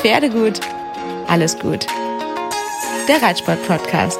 [0.00, 0.60] Pferde gut,
[1.26, 1.86] alles gut.
[3.08, 4.18] Der Reitsport-Podcast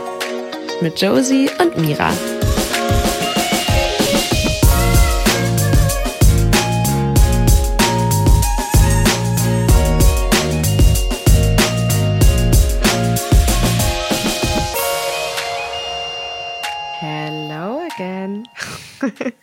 [0.80, 2.10] mit Josie und Mira.
[17.00, 18.44] Hello again.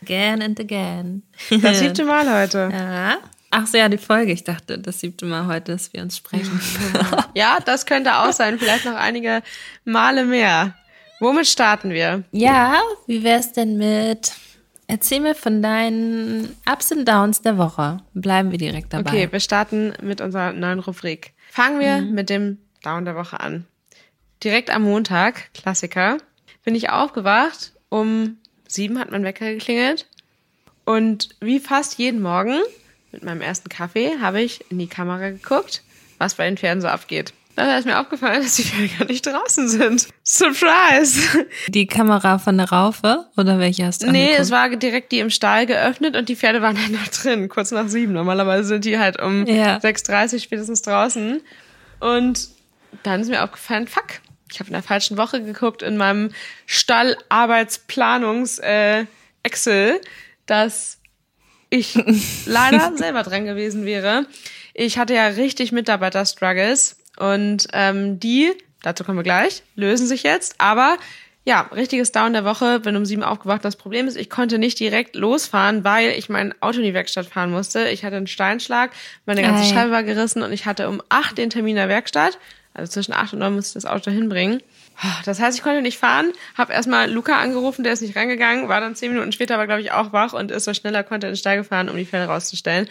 [0.01, 1.23] Again and again.
[1.61, 2.69] Das siebte Mal heute.
[2.73, 3.17] Ja.
[3.51, 4.31] Ach so, ja, die Folge.
[4.31, 6.59] Ich dachte, das siebte Mal heute, dass wir uns sprechen.
[7.35, 8.57] Ja, das könnte auch sein.
[8.59, 9.43] Vielleicht noch einige
[9.83, 10.73] Male mehr.
[11.19, 12.23] Womit starten wir?
[12.31, 14.31] ja, wie wär's denn mit
[14.87, 17.97] Erzähl mir von deinen Ups und Downs der Woche.
[18.13, 19.09] Bleiben wir direkt dabei.
[19.09, 21.33] Okay, wir starten mit unserer neuen Rubrik.
[21.51, 23.65] Fangen wir mit dem Down der Woche an.
[24.43, 26.17] Direkt am Montag, Klassiker,
[26.63, 27.73] bin ich aufgewacht.
[27.89, 28.37] Um
[28.67, 30.05] sieben hat mein Wecker geklingelt.
[30.85, 32.59] Und wie fast jeden Morgen
[33.15, 35.81] mit meinem ersten Kaffee habe ich in die Kamera geguckt,
[36.17, 37.33] was bei den Pferden so abgeht.
[37.55, 40.07] Dann ist mir aufgefallen, dass die Pferde gar nicht draußen sind.
[40.25, 41.45] Surprise!
[41.69, 44.41] Die Kamera von der Raufe oder welche hast du Nee, angeguckt?
[44.41, 47.71] es war direkt die im Stall geöffnet und die Pferde waren dann noch drin, kurz
[47.71, 48.11] nach sieben.
[48.11, 49.77] Normalerweise sind die halt um Ja.
[49.77, 51.41] 6.30 Uhr spätestens draußen.
[52.01, 52.49] Und
[53.03, 54.19] dann ist mir aufgefallen, fuck,
[54.51, 56.31] ich habe in der falschen Woche geguckt in meinem
[56.65, 59.05] Stallarbeitsplanungs äh,
[60.45, 60.94] dass
[61.75, 61.97] ich
[62.45, 64.25] leider selber dran gewesen wäre.
[64.73, 68.51] Ich hatte ja richtig Mitarbeiter-Struggles und ähm, die,
[68.81, 70.55] dazu kommen wir gleich, lösen sich jetzt.
[70.57, 70.97] Aber
[71.45, 73.63] ja, richtiges Down der Woche, bin um sieben aufgewacht.
[73.63, 77.27] Das Problem ist, ich konnte nicht direkt losfahren, weil ich mein Auto in die Werkstatt
[77.27, 77.87] fahren musste.
[77.89, 78.91] Ich hatte einen Steinschlag,
[79.27, 79.69] meine ganze Ei.
[79.69, 82.39] Scheibe war gerissen und ich hatte um acht den Termin in der Werkstatt.
[82.73, 84.61] Also zwischen acht und neun musste ich das Auto hinbringen.
[85.25, 88.79] Das heißt, ich konnte nicht fahren, habe erstmal Luca angerufen, der ist nicht reingegangen, war
[88.79, 91.33] dann zehn Minuten später aber, glaube ich, auch wach und ist so schneller konnte in
[91.33, 92.87] den Stall gefahren, um die Pferde rauszustellen.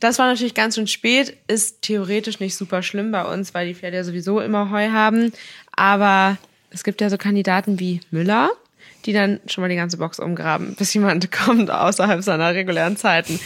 [0.00, 3.74] Das war natürlich ganz schön spät, ist theoretisch nicht super schlimm bei uns, weil die
[3.74, 5.32] Pferde ja sowieso immer Heu haben.
[5.76, 6.38] Aber
[6.70, 8.50] es gibt ja so Kandidaten wie Müller,
[9.04, 13.38] die dann schon mal die ganze Box umgraben, bis jemand kommt außerhalb seiner regulären Zeiten.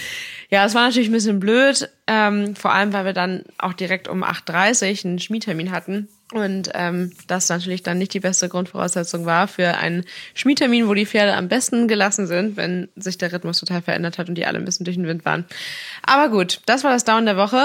[0.48, 4.08] Ja, es war natürlich ein bisschen blöd, ähm, vor allem, weil wir dann auch direkt
[4.08, 6.08] um 8.30 Uhr einen Schmiedtermin hatten.
[6.32, 10.04] Und ähm, das natürlich dann nicht die beste Grundvoraussetzung war für einen
[10.34, 14.28] Schmiedtermin, wo die Pferde am besten gelassen sind, wenn sich der Rhythmus total verändert hat
[14.28, 15.44] und die alle ein bisschen durch den Wind waren.
[16.04, 17.64] Aber gut, das war das Down der Woche.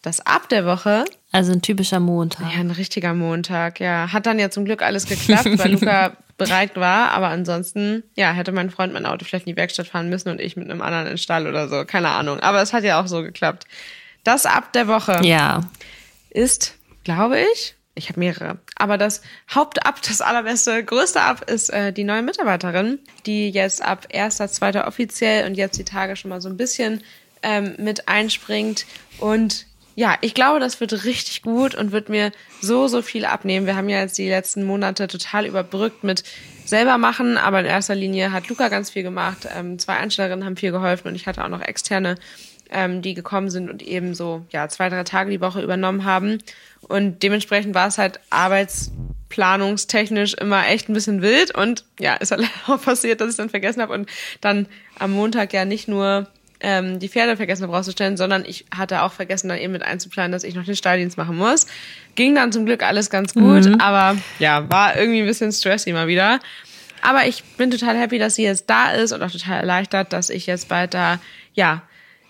[0.00, 2.52] Das Up der Woche Also ein typischer Montag.
[2.52, 4.10] ja, ein richtiger Montag, ja.
[4.12, 7.10] Hat dann ja zum Glück alles geklappt, weil Luca bereit war.
[7.12, 10.40] Aber ansonsten, ja, hätte mein Freund mein Auto vielleicht in die Werkstatt fahren müssen und
[10.40, 11.84] ich mit einem anderen in den Stall oder so.
[11.84, 12.40] Keine Ahnung.
[12.40, 13.64] Aber es hat ja auch so geklappt.
[14.24, 15.60] Das Ab der Woche Ja.
[16.30, 16.74] ist,
[17.04, 22.04] glaube ich, ich habe mehrere, aber das Hauptab, das allerbeste, größte Ab ist äh, die
[22.04, 24.86] neue Mitarbeiterin, die jetzt ab 1.2.
[24.86, 27.02] offiziell und jetzt die Tage schon mal so ein bisschen
[27.42, 28.86] ähm, mit einspringt.
[29.18, 32.32] Und ja, ich glaube, das wird richtig gut und wird mir
[32.62, 33.66] so, so viel abnehmen.
[33.66, 36.24] Wir haben ja jetzt die letzten Monate total überbrückt mit
[36.64, 39.46] selber machen, aber in erster Linie hat Luca ganz viel gemacht.
[39.54, 42.14] Ähm, zwei Einstellerinnen haben viel geholfen und ich hatte auch noch externe
[42.72, 46.38] ähm, die gekommen sind und eben so ja zwei drei Tage die Woche übernommen haben
[46.88, 52.42] und dementsprechend war es halt arbeitsplanungstechnisch immer echt ein bisschen wild und ja ist halt
[52.66, 54.10] auch passiert, dass ich dann vergessen habe und
[54.40, 54.66] dann
[54.98, 56.26] am Montag ja nicht nur
[56.62, 60.32] ähm, die Pferde vergessen habe rauszustellen, sondern ich hatte auch vergessen dann eben mit einzuplanen,
[60.32, 61.66] dass ich noch den Stalldienst machen muss.
[62.14, 66.06] Ging dann zum Glück alles ganz gut, aber ja, war irgendwie ein bisschen stressy mal
[66.06, 66.38] wieder.
[67.02, 70.30] Aber ich bin total happy, dass sie jetzt da ist und auch total erleichtert, dass
[70.30, 71.18] ich jetzt bald da,
[71.52, 71.82] ja,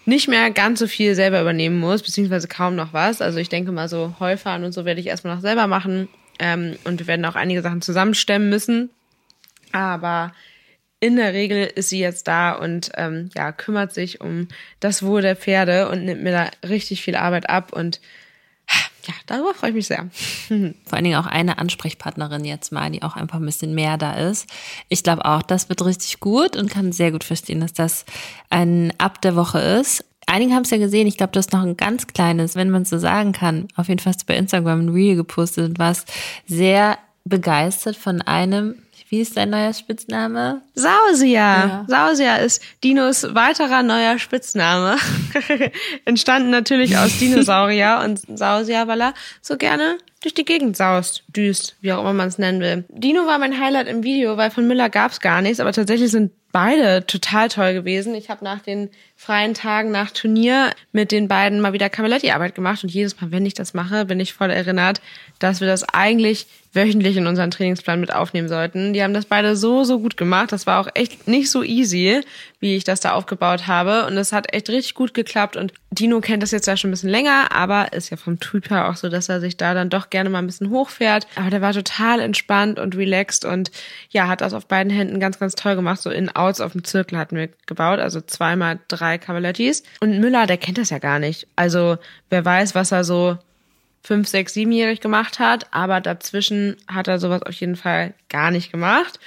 [0.05, 3.23] nicht mehr ganz so viel selber übernehmen muss, beziehungsweise kaum noch was.
[3.23, 6.09] Also ich denke mal so Heufahren und so werde ich erstmal noch selber machen.
[6.39, 8.91] Ähm, und wir werden auch einige Sachen zusammenstemmen müssen.
[9.71, 10.33] Aber
[11.01, 14.49] in der Regel ist sie jetzt da und ähm, ja, kümmert sich um
[14.81, 17.73] das Wohl der Pferde und nimmt mir da richtig viel Arbeit ab.
[17.73, 18.01] Und
[19.05, 20.09] ja, darüber freue ich mich sehr.
[20.49, 24.15] Vor allen Dingen auch eine Ansprechpartnerin jetzt mal, die auch einfach ein bisschen mehr da
[24.15, 24.49] ist.
[24.89, 28.05] Ich glaube auch, das wird richtig gut und kann sehr gut verstehen, dass das
[28.51, 30.05] ein Ab der Woche ist.
[30.27, 32.83] Einige haben es ja gesehen, ich glaube, du hast noch ein ganz kleines, wenn man
[32.83, 33.69] es so sagen kann.
[33.77, 36.11] Auf jeden Fall hast du bei Instagram ein Reel gepostet und warst
[36.47, 38.82] sehr begeistert von einem,
[39.13, 40.63] wie ist dein neuer Spitzname?
[40.75, 41.85] Sausia.
[41.87, 44.97] Sausia ist Dinos weiterer neuer Spitzname.
[46.07, 51.77] Entstanden natürlich aus Dinosaurier und Sausia, weil er so gerne durch die Gegend saust, düst,
[51.83, 52.85] wie auch immer man es nennen will.
[52.89, 56.33] Dino war mein Highlight im Video, weil von Müller gab's gar nichts, aber tatsächlich sind
[56.51, 58.15] beide total toll gewesen.
[58.15, 58.89] Ich habe nach den
[59.23, 62.83] freien Tagen nach Turnier mit den beiden mal wieder Cavaletti-Arbeit gemacht.
[62.83, 65.01] Und jedes Mal, wenn ich das mache, bin ich voll erinnert,
[65.39, 68.95] dass wir das eigentlich wöchentlich in unseren Trainingsplan mit aufnehmen sollten.
[68.95, 70.53] Die haben das beide so, so gut gemacht.
[70.53, 72.23] Das war auch echt nicht so easy,
[72.61, 74.07] wie ich das da aufgebaut habe.
[74.07, 75.57] Und es hat echt richtig gut geklappt.
[75.57, 78.71] Und Dino kennt das jetzt ja schon ein bisschen länger, aber ist ja vom Typ
[78.71, 81.27] her auch so, dass er sich da dann doch gerne mal ein bisschen hochfährt.
[81.37, 83.71] Aber der war total entspannt und relaxed und
[84.11, 86.01] ja, hat das auf beiden Händen ganz, ganz toll gemacht.
[86.01, 87.99] So in Outs auf dem Zirkel hatten wir gebaut.
[87.99, 89.83] Also zweimal drei Cavalettis.
[90.01, 91.47] Und Müller, der kennt das ja gar nicht.
[91.57, 91.99] Also
[92.31, 93.39] wer weiß, was er so
[94.03, 98.73] fünf, sechs, siebenjährig gemacht hat, aber dazwischen hat er sowas auf jeden Fall gar nicht
[98.73, 99.21] gemacht.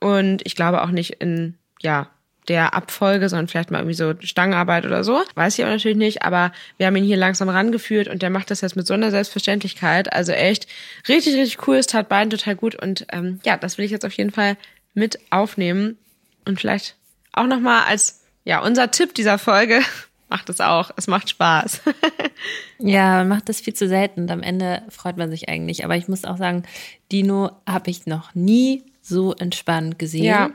[0.00, 2.08] Und ich glaube auch nicht in, ja,
[2.48, 5.22] der Abfolge, sondern vielleicht mal irgendwie so Stangenarbeit oder so.
[5.34, 8.50] Weiß ich aber natürlich nicht, aber wir haben ihn hier langsam rangeführt und der macht
[8.50, 10.12] das jetzt mit so einer Selbstverständlichkeit.
[10.12, 10.68] Also echt
[11.08, 11.76] richtig, richtig cool.
[11.76, 14.56] Es tat beiden total gut und ähm, ja, das will ich jetzt auf jeden Fall
[14.94, 15.98] mit aufnehmen
[16.44, 16.94] und vielleicht
[17.32, 19.80] auch nochmal als, ja, unser Tipp dieser Folge
[20.30, 20.90] macht es auch.
[20.96, 21.82] Es macht Spaß.
[22.78, 25.84] ja, man macht das viel zu selten und am Ende freut man sich eigentlich.
[25.84, 26.62] Aber ich muss auch sagen,
[27.12, 30.24] Dino habe ich noch nie so entspannt gesehen.
[30.24, 30.50] Ja.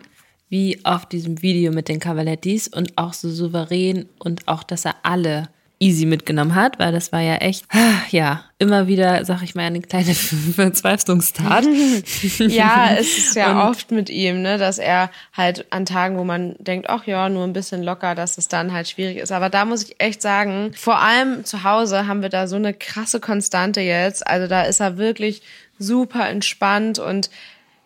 [0.50, 4.96] Wie auf diesem Video mit den Cavalettis und auch so souverän und auch, dass er
[5.04, 5.50] alle
[5.82, 7.66] easy mitgenommen hat, weil das war ja echt,
[8.12, 10.14] ja, immer wieder, sag ich mal, eine kleine
[10.56, 11.66] Verzweiflungstat.
[12.38, 16.24] ja, es ist ja und oft mit ihm, ne, dass er halt an Tagen, wo
[16.24, 19.32] man denkt, ach ja, nur ein bisschen locker, dass es dann halt schwierig ist.
[19.32, 22.74] Aber da muss ich echt sagen, vor allem zu Hause haben wir da so eine
[22.74, 24.26] krasse Konstante jetzt.
[24.26, 25.42] Also da ist er wirklich
[25.80, 27.32] super entspannt und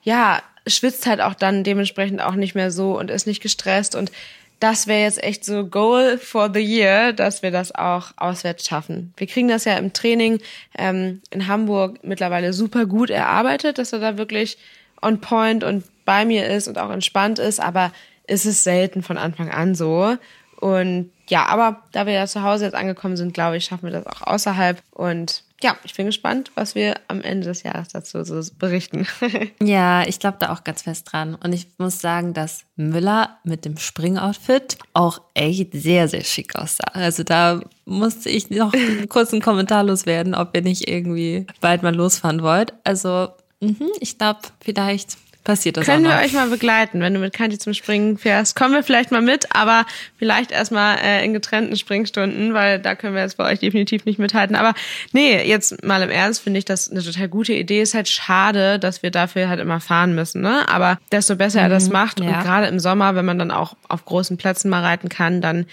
[0.04, 4.12] ja, schwitzt halt auch dann dementsprechend auch nicht mehr so und ist nicht gestresst und
[4.60, 9.14] das wäre jetzt echt so Goal for the year, dass wir das auch auswärts schaffen.
[9.18, 10.40] Wir kriegen das ja im Training
[10.78, 14.58] ähm, in Hamburg mittlerweile super gut erarbeitet, dass er da wirklich
[15.02, 17.92] on point und bei mir ist und auch entspannt ist, aber
[18.28, 20.18] ist es selten von Anfang an so.
[20.60, 23.92] Und ja, aber da wir ja zu Hause jetzt angekommen sind, glaube ich, schaffen wir
[23.92, 24.82] das auch außerhalb.
[24.92, 29.08] Und ja, ich bin gespannt, was wir am Ende des Jahres dazu so berichten.
[29.62, 31.36] ja, ich glaube da auch ganz fest dran.
[31.36, 36.92] Und ich muss sagen, dass Müller mit dem Springoutfit auch echt sehr, sehr schick aussah.
[36.92, 41.96] Also da musste ich noch einen kurzen Kommentar loswerden, ob ihr nicht irgendwie bald mal
[41.96, 42.74] losfahren wollt.
[42.84, 43.30] Also,
[43.62, 47.58] mh, ich glaube, vielleicht passiert das Können wir euch mal begleiten, wenn du mit Kanti
[47.58, 48.58] zum Springen fährst?
[48.58, 49.86] Kommen wir vielleicht mal mit, aber
[50.18, 54.20] vielleicht erstmal äh, in getrennten Springstunden, weil da können wir jetzt bei euch definitiv nicht
[54.20, 54.58] mithalten.
[54.58, 54.74] Aber
[55.14, 57.82] nee, jetzt mal im Ernst finde ich das eine total gute Idee.
[57.82, 60.68] Ist halt schade, dass wir dafür halt immer fahren müssen, ne?
[60.68, 62.26] Aber desto besser mhm, er das mhm, macht ja.
[62.26, 65.66] und gerade im Sommer, wenn man dann auch auf großen Plätzen mal reiten kann, dann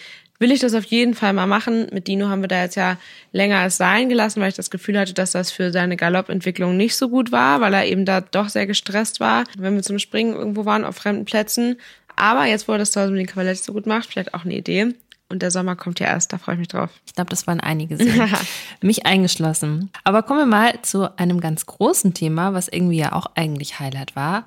[0.42, 1.86] will ich das auf jeden Fall mal machen.
[1.92, 2.98] Mit Dino haben wir da jetzt ja
[3.32, 6.96] länger als sein gelassen, weil ich das Gefühl hatte, dass das für seine Galoppentwicklung nicht
[6.96, 10.34] so gut war, weil er eben da doch sehr gestresst war, wenn wir zum Springen
[10.34, 11.76] irgendwo waren auf fremden Plätzen.
[12.16, 14.44] Aber jetzt, wo er das zu Hause mit den Kavaletti so gut macht, vielleicht auch
[14.44, 14.94] eine Idee.
[15.28, 16.90] Und der Sommer kommt ja erst, da freue ich mich drauf.
[17.06, 18.30] Ich glaube, das waren einige sehen.
[18.82, 19.90] mich eingeschlossen.
[20.04, 24.14] Aber kommen wir mal zu einem ganz großen Thema, was irgendwie ja auch eigentlich Highlight
[24.14, 24.46] war.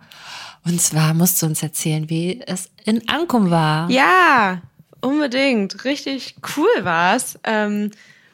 [0.63, 3.89] Und zwar musst du uns erzählen, wie es in Ankum war.
[3.89, 4.61] Ja,
[5.05, 5.85] Unbedingt.
[5.85, 7.39] Richtig cool war's.
[7.43, 7.91] Ähm,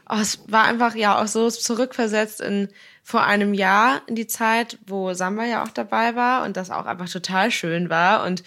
[0.10, 2.70] oh, es war einfach ja auch so zurückversetzt in
[3.04, 6.86] vor einem Jahr in die Zeit, wo Samba ja auch dabei war und das auch
[6.86, 8.24] einfach total schön war.
[8.24, 8.44] Und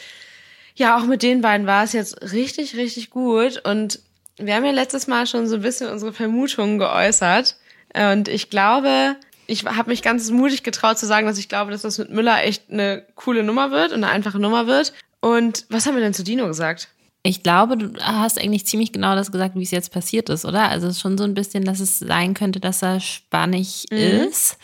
[0.74, 3.60] ja, auch mit den beiden war es jetzt richtig, richtig gut.
[3.64, 4.00] Und
[4.38, 7.56] wir haben ja letztes Mal schon so ein bisschen unsere Vermutungen geäußert.
[7.94, 9.16] Und ich glaube,
[9.46, 12.42] ich habe mich ganz mutig getraut zu sagen, dass ich glaube, dass das mit Müller
[12.42, 14.94] echt eine coole Nummer wird und eine einfache Nummer wird.
[15.20, 16.88] Und was haben wir denn zu Dino gesagt?
[17.26, 20.68] Ich glaube, du hast eigentlich ziemlich genau das gesagt, wie es jetzt passiert ist, oder?
[20.68, 23.96] Also es ist schon so ein bisschen, dass es sein könnte, dass er spannig mhm.
[23.96, 24.58] ist.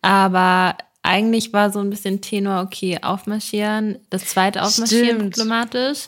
[0.00, 5.34] Aber eigentlich war so ein bisschen Tenor, okay, aufmarschieren, das zweite Aufmarschieren Stimmt.
[5.34, 6.06] problematisch.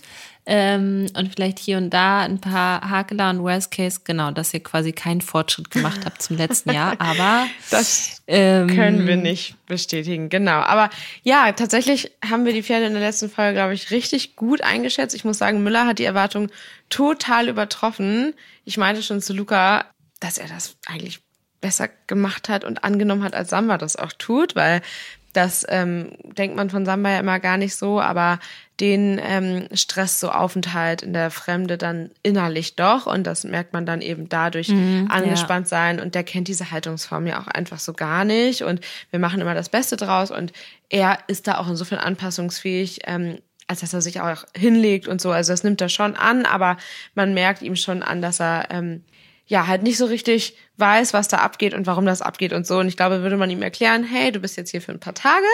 [0.48, 4.62] Ähm, und vielleicht hier und da ein paar Hakeler und Worst Case, genau, dass ihr
[4.62, 10.28] quasi keinen Fortschritt gemacht habt zum letzten Jahr, aber das ähm, können wir nicht bestätigen,
[10.28, 10.60] genau.
[10.60, 10.90] Aber
[11.24, 15.16] ja, tatsächlich haben wir die Pferde in der letzten Folge, glaube ich, richtig gut eingeschätzt.
[15.16, 16.48] Ich muss sagen, Müller hat die Erwartung
[16.90, 18.32] total übertroffen.
[18.64, 19.84] Ich meinte schon zu Luca,
[20.20, 21.20] dass er das eigentlich
[21.60, 24.80] besser gemacht hat und angenommen hat, als Samba das auch tut, weil
[25.32, 28.38] das ähm, denkt man von Samba ja immer gar nicht so, aber
[28.80, 33.06] den ähm, Stress so Aufenthalt in der Fremde dann innerlich doch.
[33.06, 35.71] Und das merkt man dann eben dadurch mhm, angespannt ja.
[35.71, 36.00] sein.
[36.00, 38.62] Und der kennt diese Haltungsform ja auch einfach so gar nicht.
[38.62, 38.80] Und
[39.11, 40.30] wir machen immer das Beste draus.
[40.30, 40.52] Und
[40.90, 45.30] er ist da auch insofern anpassungsfähig, ähm, als dass er sich auch hinlegt und so.
[45.30, 46.76] Also das nimmt er schon an, aber
[47.14, 49.02] man merkt ihm schon an, dass er ähm,
[49.46, 52.78] ja, halt nicht so richtig weiß, was da abgeht und warum das abgeht und so.
[52.78, 55.14] Und ich glaube, würde man ihm erklären, hey, du bist jetzt hier für ein paar
[55.14, 55.46] Tage,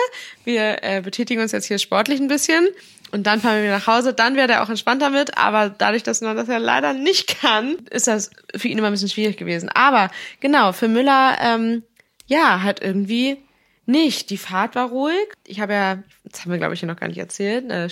[0.43, 2.67] wir äh, betätigen uns jetzt hier sportlich ein bisschen
[3.13, 5.37] und dann fahren wir wieder nach Hause, dann wäre er auch entspannter mit.
[5.37, 8.93] Aber dadurch, dass man das ja leider nicht kann, ist das für ihn immer ein
[8.93, 9.69] bisschen schwierig gewesen.
[9.69, 10.09] Aber
[10.39, 11.83] genau, für Müller, ähm,
[12.25, 13.37] ja, halt irgendwie
[13.85, 14.31] nicht.
[14.31, 15.27] Die Fahrt war ruhig.
[15.45, 17.91] Ich habe ja, das haben wir glaube ich hier noch gar nicht erzählt, eine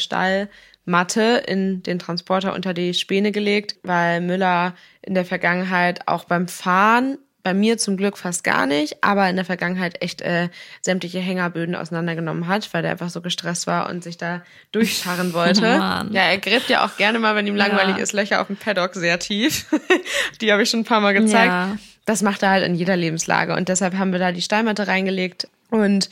[0.81, 6.47] Stallmatte in den Transporter unter die Späne gelegt, weil Müller in der Vergangenheit auch beim
[6.47, 10.49] Fahren bei mir zum Glück fast gar nicht, aber in der Vergangenheit echt äh,
[10.81, 15.63] sämtliche Hängerböden auseinandergenommen hat, weil der einfach so gestresst war und sich da durchscharren wollte.
[15.63, 18.03] Oh ja, er gräbt ja auch gerne mal, wenn ihm langweilig ja.
[18.03, 19.65] ist, Löcher auf dem Paddock sehr tief.
[20.41, 21.51] Die habe ich schon ein paar Mal gezeigt.
[21.51, 21.77] Ja.
[22.05, 25.47] Das macht er halt in jeder Lebenslage und deshalb haben wir da die Steinmatte reingelegt
[25.71, 26.11] und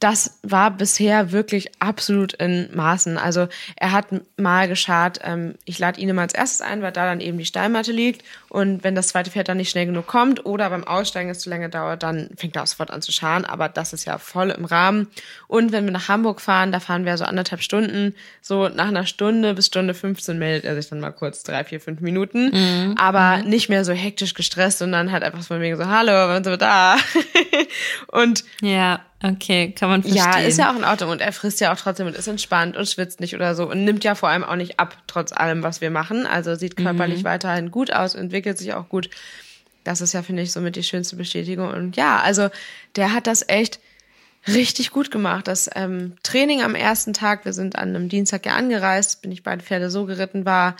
[0.00, 3.16] das war bisher wirklich absolut in Maßen.
[3.16, 7.06] Also er hat mal geschart, ähm, ich lade ihn immer als erstes ein, weil da
[7.06, 8.22] dann eben die Steinmatte liegt.
[8.50, 11.48] Und wenn das zweite Pferd dann nicht schnell genug kommt oder beim Aussteigen es zu
[11.48, 13.44] lange dauert, dann fängt er auch sofort an zu scharen.
[13.44, 15.08] Aber das ist ja voll im Rahmen.
[15.48, 18.14] Und wenn wir nach Hamburg fahren, da fahren wir so anderthalb Stunden.
[18.42, 21.80] So nach einer Stunde bis Stunde 15 meldet er sich dann mal kurz drei, vier,
[21.80, 22.50] fünf Minuten.
[22.50, 22.94] Mhm.
[22.98, 23.48] Aber mhm.
[23.48, 26.58] nicht mehr so hektisch gestresst, sondern halt einfach von wegen so, hallo, wann sind wir
[26.58, 26.96] da?
[28.08, 30.22] und ja Okay, kann man verstehen.
[30.22, 32.76] Ja, ist ja auch in Ordnung und er frisst ja auch trotzdem und ist entspannt
[32.76, 35.62] und schwitzt nicht oder so und nimmt ja vor allem auch nicht ab, trotz allem,
[35.62, 36.26] was wir machen.
[36.26, 37.24] Also sieht körperlich mhm.
[37.24, 39.08] weiterhin gut aus, entwickelt sich auch gut.
[39.82, 41.72] Das ist ja, finde ich, somit die schönste Bestätigung.
[41.72, 42.50] Und ja, also
[42.96, 43.80] der hat das echt
[44.46, 45.48] richtig gut gemacht.
[45.48, 49.42] Das ähm, Training am ersten Tag, wir sind an einem Dienstag ja angereist, bin ich
[49.42, 50.76] beide Pferde so geritten, war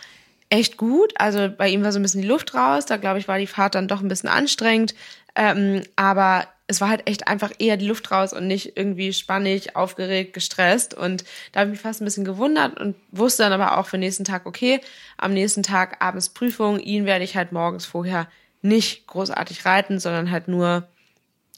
[0.49, 1.13] echt gut.
[1.17, 2.85] Also bei ihm war so ein bisschen die Luft raus.
[2.85, 4.93] Da glaube ich, war die Fahrt dann doch ein bisschen anstrengend.
[5.35, 9.75] Ähm, aber es war halt echt einfach eher die Luft raus und nicht irgendwie spannig,
[9.75, 10.93] aufgeregt, gestresst.
[10.93, 13.97] Und da habe ich mich fast ein bisschen gewundert und wusste dann aber auch für
[13.97, 14.81] den nächsten Tag, okay,
[15.17, 18.27] am nächsten Tag abends Prüfung, ihn werde ich halt morgens vorher
[18.61, 20.87] nicht großartig reiten, sondern halt nur,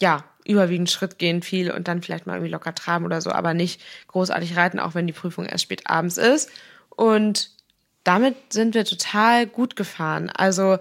[0.01, 3.53] ja, überwiegend Schritt gehen viel und dann vielleicht mal irgendwie locker traben oder so, aber
[3.53, 6.49] nicht großartig reiten, auch wenn die Prüfung erst spät abends ist.
[6.89, 7.51] Und
[8.03, 10.29] damit sind wir total gut gefahren.
[10.29, 10.77] Also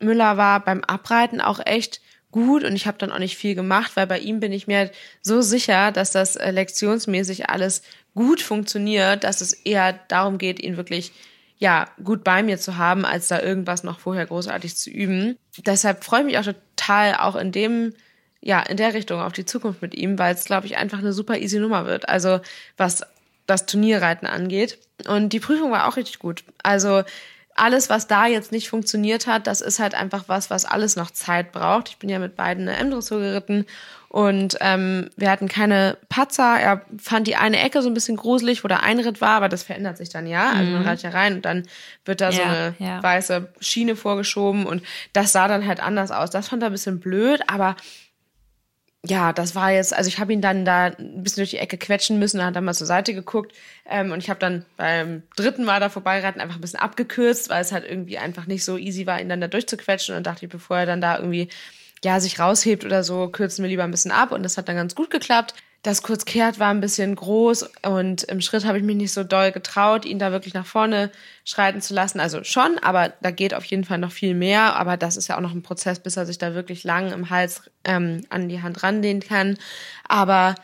[0.00, 2.00] Müller war beim Abreiten auch echt
[2.34, 4.90] gut und ich habe dann auch nicht viel gemacht, weil bei ihm bin ich mir
[5.22, 10.76] so sicher, dass das äh, lektionsmäßig alles gut funktioniert, dass es eher darum geht, ihn
[10.76, 11.12] wirklich
[11.58, 15.38] ja gut bei mir zu haben, als da irgendwas noch vorher großartig zu üben.
[15.64, 17.94] Deshalb freue ich mich auch total auch in dem
[18.40, 21.12] ja in der Richtung auf die Zukunft mit ihm, weil es glaube ich einfach eine
[21.12, 22.08] super easy Nummer wird.
[22.08, 22.40] Also
[22.76, 23.02] was
[23.46, 26.42] das Turnierreiten angeht und die Prüfung war auch richtig gut.
[26.64, 27.04] Also
[27.54, 31.10] alles, was da jetzt nicht funktioniert hat, das ist halt einfach was, was alles noch
[31.10, 31.88] Zeit braucht.
[31.88, 33.66] Ich bin ja mit beiden eine M-Dressur geritten
[34.14, 36.56] und ähm, wir hatten keine Patzer.
[36.60, 39.64] Er fand die eine Ecke so ein bisschen gruselig, wo der Einritt war, aber das
[39.64, 40.50] verändert sich dann ja.
[40.50, 40.88] Also man mhm.
[40.88, 41.64] reitet ja rein und dann
[42.04, 43.02] wird da ja, so eine ja.
[43.02, 46.30] weiße Schiene vorgeschoben und das sah dann halt anders aus.
[46.30, 47.74] Das fand er ein bisschen blöd, aber
[49.06, 51.76] ja, das war jetzt, also ich habe ihn dann da ein bisschen durch die Ecke
[51.76, 53.52] quetschen müssen, dann hat er mal zur Seite geguckt
[53.86, 57.60] ähm, und ich habe dann beim dritten Mal da vorbeireiten einfach ein bisschen abgekürzt, weil
[57.60, 60.50] es halt irgendwie einfach nicht so easy war, ihn dann da durchzuquetschen und dachte ich,
[60.50, 61.48] bevor er dann da irgendwie
[62.02, 64.76] ja sich raushebt oder so, kürzen wir lieber ein bisschen ab und das hat dann
[64.76, 65.54] ganz gut geklappt.
[65.84, 69.52] Das Kurzkehrt war ein bisschen groß und im Schritt habe ich mich nicht so doll
[69.52, 71.10] getraut, ihn da wirklich nach vorne
[71.44, 72.20] schreiten zu lassen.
[72.20, 74.76] Also schon, aber da geht auf jeden Fall noch viel mehr.
[74.76, 77.28] Aber das ist ja auch noch ein Prozess, bis er sich da wirklich lang im
[77.28, 79.58] Hals ähm, an die Hand ranlehnen kann.
[80.08, 80.54] Aber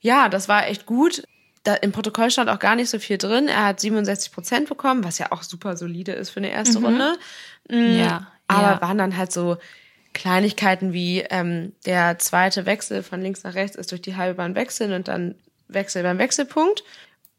[0.00, 1.24] ja, das war echt gut.
[1.62, 3.48] Da, Im Protokoll stand auch gar nicht so viel drin.
[3.48, 6.86] Er hat 67 Prozent bekommen, was ja auch super solide ist für eine erste mhm.
[6.86, 7.18] Runde.
[7.68, 8.32] Mhm, ja.
[8.48, 8.80] Aber ja.
[8.80, 9.58] waren dann halt so
[10.12, 14.54] Kleinigkeiten wie ähm, der zweite Wechsel von links nach rechts ist durch die halbe Bahn
[14.54, 15.34] wechseln und dann
[15.68, 16.82] Wechsel beim Wechselpunkt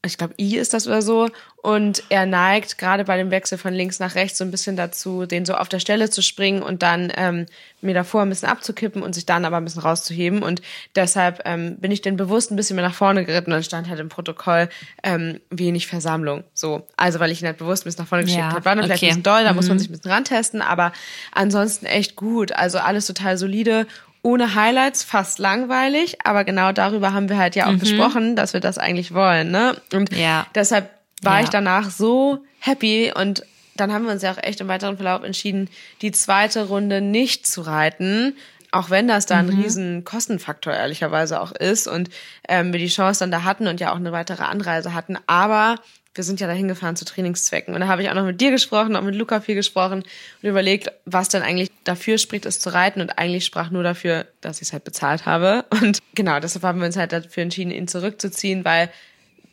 [0.04, 1.30] ich glaube, I ist das oder so.
[1.58, 5.28] Und er neigt gerade bei dem Wechsel von links nach rechts so ein bisschen dazu,
[5.28, 7.46] den so auf der Stelle zu springen und dann ähm,
[7.82, 10.42] mir davor ein bisschen abzukippen und sich dann aber ein bisschen rauszuheben.
[10.42, 10.64] Und
[10.96, 14.00] deshalb ähm, bin ich den bewusst ein bisschen mehr nach vorne geritten und stand halt
[14.00, 14.70] im Protokoll
[15.04, 16.44] ähm, wenig Versammlung.
[16.56, 16.88] So.
[16.98, 18.66] Also weil ich ihn halt bewusst ein bisschen nach vorne geschickt ja, habe.
[18.66, 18.88] War dann okay.
[18.88, 19.56] vielleicht ein bisschen doll, da mhm.
[19.56, 19.80] muss man mhm.
[19.82, 20.94] sich ein bisschen rantesten, aber
[21.32, 22.54] ansonsten echt gut.
[22.54, 23.86] Also alles total solide
[24.24, 27.80] ohne Highlights, fast langweilig, aber genau darüber haben wir halt ja auch mhm.
[27.80, 29.76] gesprochen, dass wir das eigentlich wollen, ne?
[29.94, 30.46] Und ja.
[30.54, 30.90] deshalb
[31.22, 31.44] war ja.
[31.44, 33.44] ich danach so happy und
[33.76, 35.70] dann haben wir uns ja auch echt im weiteren Verlauf entschieden,
[36.02, 38.36] die zweite Runde nicht zu reiten,
[38.72, 39.62] auch wenn das da ein mhm.
[39.62, 42.10] riesen Kostenfaktor ehrlicherweise auch ist und
[42.48, 45.76] ähm, wir die Chance dann da hatten und ja auch eine weitere Anreise hatten, aber
[46.14, 47.74] wir sind ja dahin gefahren zu Trainingszwecken.
[47.74, 50.04] Und da habe ich auch noch mit dir gesprochen, auch mit Luca viel gesprochen
[50.42, 53.00] und überlegt, was denn eigentlich dafür spricht, es zu reiten.
[53.00, 55.66] Und eigentlich sprach nur dafür, dass ich es halt bezahlt habe.
[55.82, 58.90] Und genau, deshalb haben wir uns halt dafür entschieden, ihn zurückzuziehen, weil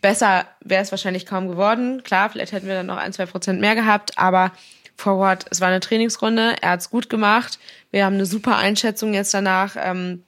[0.00, 2.02] besser wäre es wahrscheinlich kaum geworden.
[2.02, 4.52] Klar, vielleicht hätten wir dann noch ein, zwei Prozent mehr gehabt, aber
[4.96, 7.60] forward, es war eine Trainingsrunde, er hat's gut gemacht.
[7.92, 9.76] Wir haben eine super Einschätzung jetzt danach.
[9.78, 10.24] Ähm,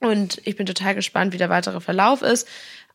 [0.00, 2.48] und ich bin total gespannt, wie der weitere Verlauf ist.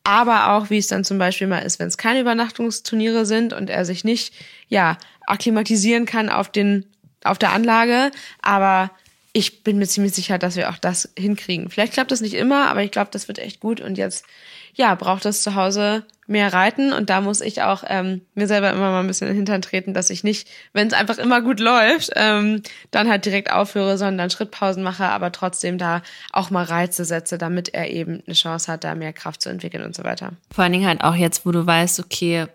[0.05, 3.71] Aber auch, wie es dann zum Beispiel mal ist, wenn es keine Übernachtungsturniere sind und
[3.71, 4.33] er sich nicht,
[4.69, 6.85] ja, akklimatisieren kann auf den,
[7.23, 8.11] auf der Anlage.
[8.43, 8.91] Aber
[9.33, 11.71] ich bin mir ziemlich sicher, dass wir auch das hinkriegen.
[11.71, 13.81] Vielleicht klappt das nicht immer, aber ich glaube, das wird echt gut.
[13.81, 14.25] Und jetzt,
[14.75, 16.91] ja, braucht es zu Hause mehr reiten.
[16.91, 19.61] Und da muss ich auch ähm, mir selber immer mal ein bisschen in den Hintern
[19.61, 23.97] treten, dass ich nicht, wenn es einfach immer gut läuft, ähm, dann halt direkt aufhöre,
[23.97, 26.01] sondern Schrittpausen mache, aber trotzdem da
[26.31, 29.83] auch mal Reize setze, damit er eben eine Chance hat, da mehr Kraft zu entwickeln
[29.83, 30.33] und so weiter.
[30.51, 32.47] Vor allen Dingen halt auch jetzt, wo du weißt, okay,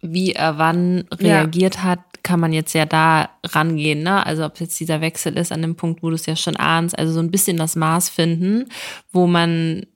[0.00, 1.82] wie er wann reagiert ja.
[1.82, 4.24] hat, kann man jetzt ja da rangehen, ne?
[4.24, 6.98] Also ob jetzt dieser Wechsel ist an dem Punkt, wo du es ja schon ahnst,
[6.98, 8.68] also so ein bisschen das Maß finden,
[9.12, 9.86] wo man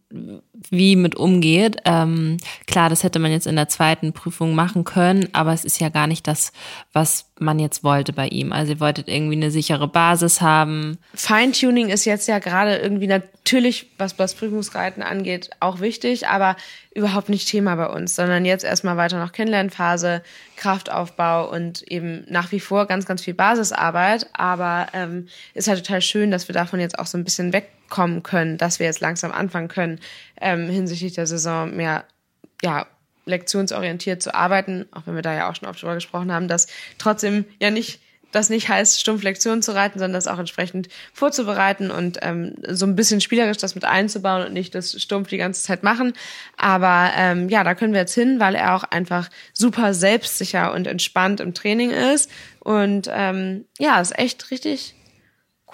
[0.70, 1.76] wie mit umgeht.
[1.84, 5.80] Ähm, klar, das hätte man jetzt in der zweiten Prüfung machen können, aber es ist
[5.80, 6.52] ja gar nicht das,
[6.92, 8.52] was man jetzt wollte bei ihm.
[8.52, 10.98] Also ihr wolltet irgendwie eine sichere Basis haben.
[11.14, 16.56] Feintuning ist jetzt ja gerade irgendwie natürlich, was das Prüfungsreiten angeht, auch wichtig, aber
[16.94, 20.22] überhaupt nicht Thema bei uns, sondern jetzt erstmal weiter noch Kennenlernphase,
[20.56, 24.28] Kraftaufbau und eben nach wie vor ganz, ganz viel Basisarbeit.
[24.32, 27.52] Aber ähm, ist halt total schön, dass wir davon jetzt auch so ein bisschen
[27.92, 30.00] wegkommen können, dass wir jetzt langsam anfangen können,
[30.40, 32.04] ähm, hinsichtlich der Saison mehr,
[32.62, 32.86] ja,
[33.24, 36.66] lektionsorientiert zu arbeiten, auch wenn wir da ja auch schon oft drüber gesprochen haben, dass
[36.98, 38.00] trotzdem ja nicht
[38.32, 42.86] das nicht heißt, stumpf Lektionen zu reiten, sondern das auch entsprechend vorzubereiten und ähm, so
[42.86, 46.14] ein bisschen spielerisch das mit einzubauen und nicht das stumpf die ganze Zeit machen.
[46.56, 50.86] Aber ähm, ja, da können wir jetzt hin, weil er auch einfach super selbstsicher und
[50.86, 52.30] entspannt im Training ist.
[52.60, 54.94] Und ähm, ja, ist echt richtig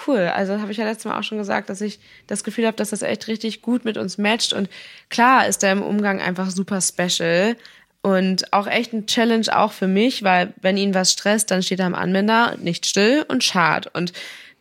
[0.06, 0.30] cool.
[0.34, 2.90] Also habe ich ja letztes Mal auch schon gesagt, dass ich das Gefühl habe, dass
[2.90, 4.52] das echt richtig gut mit uns matcht.
[4.52, 4.68] Und
[5.08, 7.56] klar ist er im Umgang einfach super special.
[8.00, 11.80] Und auch echt ein Challenge auch für mich, weil wenn ihn was stresst, dann steht
[11.80, 13.92] er am Anwender nicht still und schad.
[13.94, 14.12] Und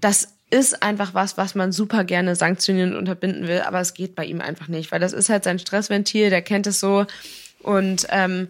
[0.01, 4.15] das ist einfach was, was man super gerne sanktionieren und unterbinden will, aber es geht
[4.15, 7.05] bei ihm einfach nicht, weil das ist halt sein Stressventil, der kennt es so.
[7.61, 8.47] Und ähm,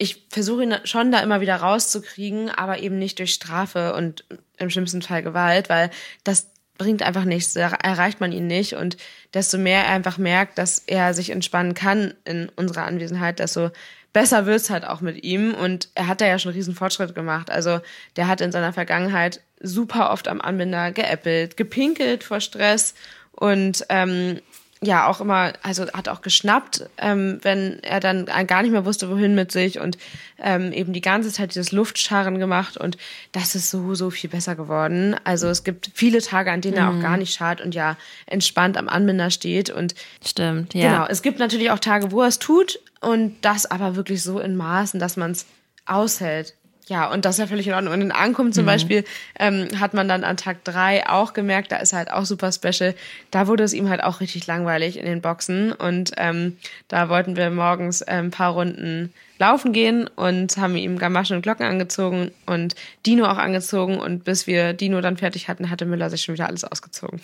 [0.00, 4.24] ich versuche ihn schon da immer wieder rauszukriegen, aber eben nicht durch Strafe und
[4.56, 5.90] im schlimmsten Fall Gewalt, weil
[6.24, 8.72] das bringt einfach nichts, da erreicht man ihn nicht.
[8.72, 8.96] Und
[9.34, 13.72] desto mehr er einfach merkt, dass er sich entspannen kann in unserer Anwesenheit, desto
[14.14, 15.52] besser wird's halt auch mit ihm.
[15.52, 17.50] Und er hat da ja schon riesen Fortschritt gemacht.
[17.50, 17.80] Also
[18.16, 22.94] der hat in seiner Vergangenheit super oft am Anbinder geäppelt, gepinkelt vor Stress
[23.32, 24.40] und ähm,
[24.82, 29.10] ja auch immer, also hat auch geschnappt, ähm, wenn er dann gar nicht mehr wusste,
[29.10, 29.98] wohin mit sich und
[30.38, 32.96] ähm, eben die ganze Zeit dieses Luftscharren gemacht und
[33.32, 35.16] das ist so, so viel besser geworden.
[35.24, 36.80] Also es gibt viele Tage, an denen mhm.
[36.80, 37.02] er auch mhm.
[37.02, 40.92] gar nicht schart und ja entspannt am Anbinder steht und stimmt, ja.
[40.92, 44.40] Genau, es gibt natürlich auch Tage, wo er es tut und das aber wirklich so
[44.40, 45.44] in Maßen, dass man es
[45.84, 46.54] aushält.
[46.90, 47.94] Ja, und das ist ja völlig in Ordnung.
[47.94, 48.66] Und in Ankunft zum mhm.
[48.66, 49.04] Beispiel
[49.38, 52.96] ähm, hat man dann an Tag drei auch gemerkt, da ist halt auch super special.
[53.30, 55.70] Da wurde es ihm halt auch richtig langweilig in den Boxen.
[55.70, 60.98] Und ähm, da wollten wir morgens äh, ein paar Runden laufen gehen und haben ihm
[60.98, 62.74] Gamaschen und Glocken angezogen und
[63.06, 64.00] Dino auch angezogen.
[64.00, 67.20] Und bis wir Dino dann fertig hatten, hatte Müller sich schon wieder alles ausgezogen.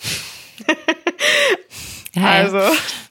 [2.15, 2.61] also,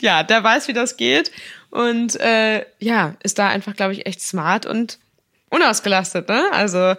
[0.01, 1.31] ja, der weiß, wie das geht.
[1.69, 4.99] Und äh, ja, ist da einfach, glaube ich, echt smart und
[5.57, 6.45] unausgelastet, ne?
[6.53, 6.95] Also,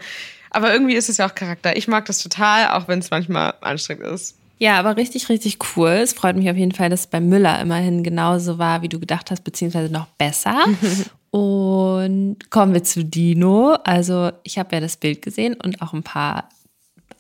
[0.50, 1.76] aber irgendwie ist es ja auch Charakter.
[1.78, 4.36] Ich mag das total, auch wenn es manchmal anstrengend ist.
[4.60, 5.90] Ja, aber richtig, richtig cool.
[5.90, 9.00] Es freut mich auf jeden Fall, dass es bei Müller immerhin genauso war, wie du
[9.00, 10.66] gedacht hast, beziehungsweise noch besser.
[11.30, 13.78] und kommen wir zu Dino.
[13.84, 16.50] Also, ich habe ja das Bild gesehen und auch ein paar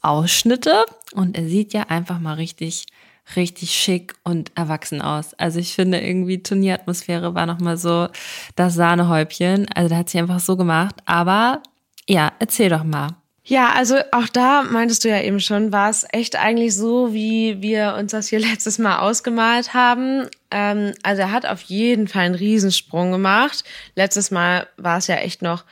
[0.01, 0.85] Ausschnitte.
[1.13, 2.85] Und er sieht ja einfach mal richtig
[3.35, 5.33] richtig schick und erwachsen aus.
[5.33, 8.07] Also ich finde irgendwie Turnieratmosphäre war nochmal so
[8.55, 9.67] das Sahnehäubchen.
[9.73, 10.95] Also da hat sie einfach so gemacht.
[11.05, 11.61] Aber
[12.07, 13.09] ja, erzähl doch mal.
[13.43, 17.61] Ja, also auch da meintest du ja eben schon, war es echt eigentlich so, wie
[17.61, 20.27] wir uns das hier letztes Mal ausgemalt haben.
[20.51, 23.63] Ähm, also er hat auf jeden Fall einen Riesensprung gemacht.
[23.95, 25.63] Letztes Mal war es ja echt noch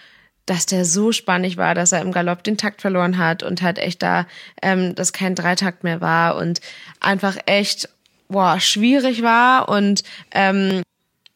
[0.45, 3.79] dass der so spannig war, dass er im Galopp den Takt verloren hat und halt
[3.79, 4.27] echt da,
[4.62, 6.62] ähm, dass kein Dreitakt mehr war und
[6.99, 7.89] einfach echt,
[8.27, 10.84] boah, schwierig war und ähm,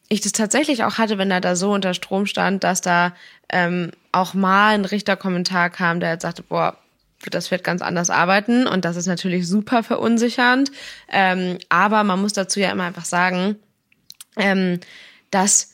[0.08, 3.14] ich das tatsächlich auch hatte, wenn er da so unter Strom stand, dass da
[3.48, 6.76] ähm, auch mal ein Richterkommentar kam, der halt sagte, boah,
[7.30, 10.72] das wird ganz anders arbeiten und das ist natürlich super verunsichernd.
[11.08, 13.56] Ähm, aber man muss dazu ja immer einfach sagen,
[14.36, 14.80] ähm,
[15.30, 15.69] dass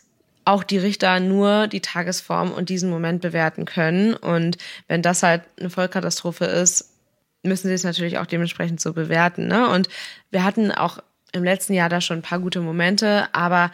[0.47, 4.15] auch die Richter nur die Tagesform und diesen Moment bewerten können.
[4.15, 4.57] Und
[4.89, 6.95] wenn das halt eine Vollkatastrophe ist,
[7.43, 9.49] müssen sie es natürlich auch dementsprechend so bewerten.
[9.49, 9.69] Ne?
[9.69, 9.89] Und
[10.31, 10.99] wir hatten auch
[11.33, 13.73] im letzten Jahr da schon ein paar gute Momente, aber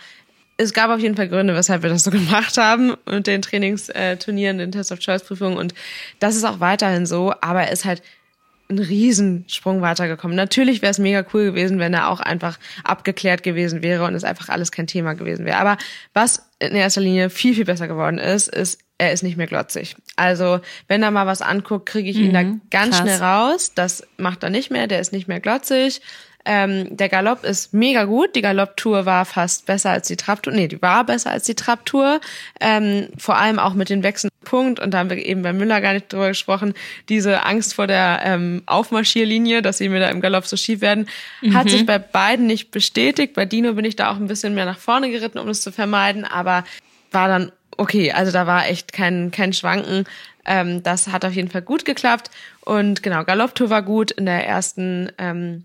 [0.57, 4.59] es gab auf jeden Fall Gründe, weshalb wir das so gemacht haben mit den Trainingsturnieren,
[4.59, 5.75] den Test of Choice Prüfungen und
[6.21, 8.03] das ist auch weiterhin so, aber er ist halt
[8.73, 10.37] ein Riesensprung weitergekommen.
[10.37, 14.25] Natürlich wäre es mega cool gewesen, wenn er auch einfach abgeklärt gewesen wäre und es
[14.25, 15.59] einfach alles kein Thema gewesen wäre.
[15.59, 15.77] Aber
[16.15, 19.96] was in erster Linie viel, viel besser geworden ist, ist, er ist nicht mehr glotzig.
[20.14, 23.01] Also, wenn er mal was anguckt, kriege ich ihn mhm, da ganz krass.
[23.01, 23.72] schnell raus.
[23.75, 26.01] Das macht er nicht mehr, der ist nicht mehr glotzig.
[26.44, 28.35] Ähm, der Galopp ist mega gut.
[28.35, 30.52] Die Galopptour war fast besser als die Trabtour.
[30.52, 32.20] Nee, die war besser als die Trabtour.
[32.61, 34.81] Ähm, vor allem auch mit den wechselnden Punkt.
[34.81, 36.74] Und da haben wir eben bei Müller gar nicht drüber gesprochen.
[37.09, 41.09] Diese Angst vor der ähm, Aufmarschierlinie, dass sie mir da im Galopp so schief werden,
[41.42, 41.55] mhm.
[41.55, 43.35] hat sich bei beiden nicht bestätigt.
[43.35, 45.70] Bei Dino bin ich da auch ein bisschen mehr nach vorne geritten, um es zu
[45.70, 46.24] vermeiden.
[46.24, 46.64] Aber
[47.12, 48.12] war dann okay.
[48.12, 50.07] Also da war echt kein, kein Schwanken.
[50.44, 52.31] Ähm, das hat auf jeden Fall gut geklappt.
[52.62, 54.11] Und genau, Galopptour war gut.
[54.11, 55.64] In der ersten ähm,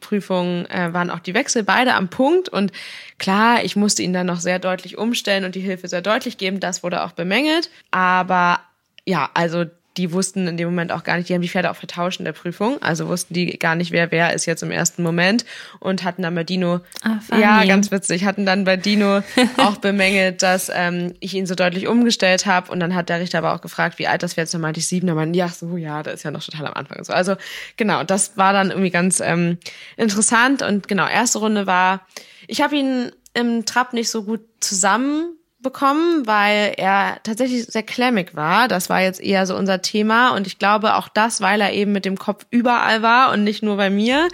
[0.00, 2.72] Prüfung äh, waren auch die Wechsel beide am Punkt und
[3.18, 6.60] klar, ich musste ihn dann noch sehr deutlich umstellen und die Hilfe sehr deutlich geben.
[6.60, 7.70] Das wurde auch bemängelt.
[7.90, 8.60] Aber
[9.06, 9.64] ja, also
[10.00, 12.24] die wussten in dem Moment auch gar nicht, die haben die Pferde auch vertauscht in
[12.24, 15.44] der Prüfung, also wussten die gar nicht, wer wer ist jetzt im ersten Moment
[15.78, 19.22] und hatten dann bei Dino, ah, ja, ganz witzig, hatten dann bei Dino
[19.58, 23.38] auch bemängelt, dass ähm, ich ihn so deutlich umgestellt habe und dann hat der Richter
[23.38, 25.48] aber auch gefragt, wie alt das Pferd ist, dann meinte ich sieben, dann meinte ja,
[25.48, 27.12] so, ja, da ist ja noch total am Anfang so.
[27.12, 27.36] Also
[27.76, 29.58] genau, das war dann irgendwie ganz ähm,
[29.96, 30.62] interessant.
[30.62, 32.06] Und genau, erste Runde war,
[32.46, 38.34] ich habe ihn im Trab nicht so gut zusammen bekommen, weil er tatsächlich sehr klemmig
[38.34, 38.68] war.
[38.68, 41.92] Das war jetzt eher so unser Thema und ich glaube auch das, weil er eben
[41.92, 44.28] mit dem Kopf überall war und nicht nur bei mir.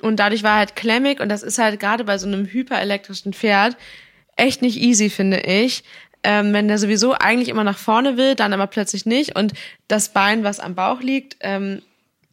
[0.00, 3.32] Und dadurch war er halt klemmig und das ist halt gerade bei so einem hyperelektrischen
[3.32, 3.76] Pferd
[4.36, 5.84] echt nicht easy, finde ich.
[6.22, 9.52] Ähm, wenn der sowieso eigentlich immer nach vorne will, dann aber plötzlich nicht und
[9.88, 11.82] das Bein, was am Bauch liegt, ähm,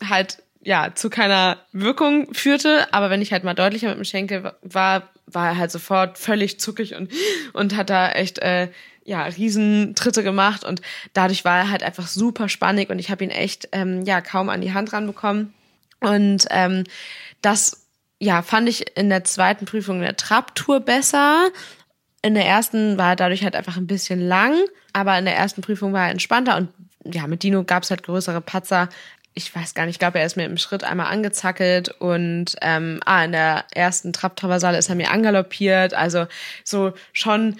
[0.07, 2.87] halt ja zu keiner Wirkung führte.
[2.91, 6.59] Aber wenn ich halt mal deutlicher mit dem Schenkel war, war er halt sofort völlig
[6.59, 7.11] zuckig und,
[7.53, 8.69] und hat da echt äh,
[9.05, 10.81] ja, Riesentritte gemacht und
[11.13, 14.49] dadurch war er halt einfach super spannig und ich habe ihn echt ähm, ja kaum
[14.49, 15.53] an die Hand ranbekommen.
[15.99, 16.83] Und ähm,
[17.41, 17.87] das
[18.19, 21.49] ja, fand ich in der zweiten Prüfung in der Trabtour besser.
[22.21, 24.55] In der ersten war er dadurch halt einfach ein bisschen lang,
[24.93, 26.69] aber in der ersten Prüfung war er entspannter und
[27.05, 28.87] ja, mit Dino gab es halt größere Patzer,
[29.33, 32.99] ich weiß gar nicht, ich glaube, er ist mir im Schritt einmal angezackelt und ähm,
[33.05, 35.93] ah, in der ersten Trapptraversale ist er mir angaloppiert.
[35.93, 36.27] Also
[36.63, 37.57] so schon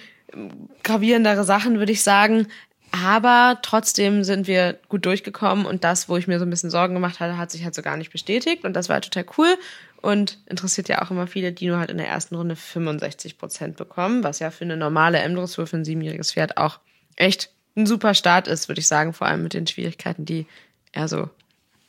[0.82, 2.46] gravierendere Sachen, würde ich sagen.
[2.92, 6.94] Aber trotzdem sind wir gut durchgekommen und das, wo ich mir so ein bisschen Sorgen
[6.94, 9.56] gemacht hatte, hat sich halt so gar nicht bestätigt und das war total cool
[10.00, 11.50] und interessiert ja auch immer viele.
[11.50, 15.66] Dino hat in der ersten Runde 65 Prozent bekommen, was ja für eine normale M-Dressur
[15.66, 16.78] für ein siebenjähriges Pferd auch
[17.16, 20.46] echt ein super Start ist, würde ich sagen, vor allem mit den Schwierigkeiten, die
[20.92, 21.30] er so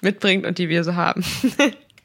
[0.02, 1.24] mitbringt und die wir so haben.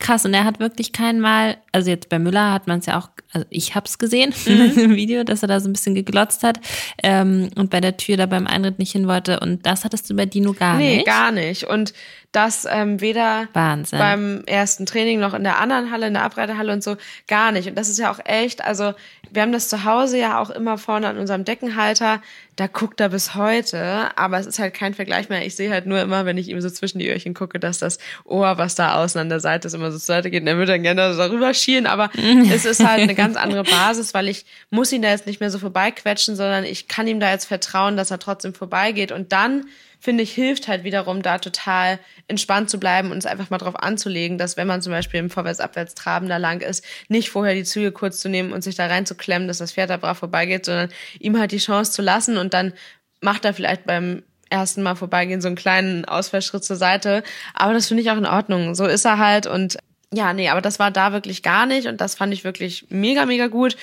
[0.01, 2.99] Krass, und er hat wirklich kein Mal, also jetzt bei Müller hat man es ja
[2.99, 4.73] auch, also ich habe es gesehen mhm.
[4.77, 6.59] im Video, dass er da so ein bisschen geglotzt hat
[7.03, 9.41] ähm, und bei der Tür da beim Einritt nicht hin wollte.
[9.41, 10.99] Und das hattest du bei Dino gar nee, nicht.
[11.01, 11.65] Nee, gar nicht.
[11.65, 11.93] Und
[12.33, 13.99] das ähm, weder Wahnsinn.
[13.99, 16.97] beim ersten Training noch in der anderen Halle, in der Abreiterhalle und so,
[17.29, 17.69] gar nicht.
[17.69, 18.95] Und das ist ja auch echt, also
[19.33, 22.21] wir haben das zu Hause ja auch immer vorne an unserem Deckenhalter,
[22.57, 25.47] da guckt er bis heute, aber es ist halt kein Vergleich mehr.
[25.47, 27.99] Ich sehe halt nur immer, wenn ich ihm so zwischen die Öhrchen gucke, dass das
[28.25, 30.43] Ohr, was da außen an der Seite ist, immer so zur Seite geht.
[30.43, 32.11] Und er würde dann gerne darüber schielen, aber
[32.53, 35.51] es ist halt eine ganz andere Basis, weil ich muss ihn da jetzt nicht mehr
[35.51, 39.11] so vorbeiquetschen, sondern ich kann ihm da jetzt vertrauen, dass er trotzdem vorbeigeht.
[39.11, 39.67] Und dann
[40.01, 43.77] finde ich, hilft halt wiederum da total entspannt zu bleiben und es einfach mal drauf
[43.77, 47.93] anzulegen, dass wenn man zum Beispiel im Vorwärts-Abwärts-Traben da lang ist, nicht vorher die Züge
[47.93, 51.39] kurz zu nehmen und sich da reinzuklemmen, dass das Pferd da brav vorbeigeht, sondern ihm
[51.39, 52.73] halt die Chance zu lassen und dann
[53.21, 57.23] macht er vielleicht beim ersten Mal vorbeigehen so einen kleinen Ausfallschritt zur Seite.
[57.55, 58.75] Aber das finde ich auch in Ordnung.
[58.75, 59.79] So ist er halt und
[60.13, 63.27] ja, nee, aber das war da wirklich gar nicht und das fand ich wirklich mega,
[63.27, 63.77] mega gut.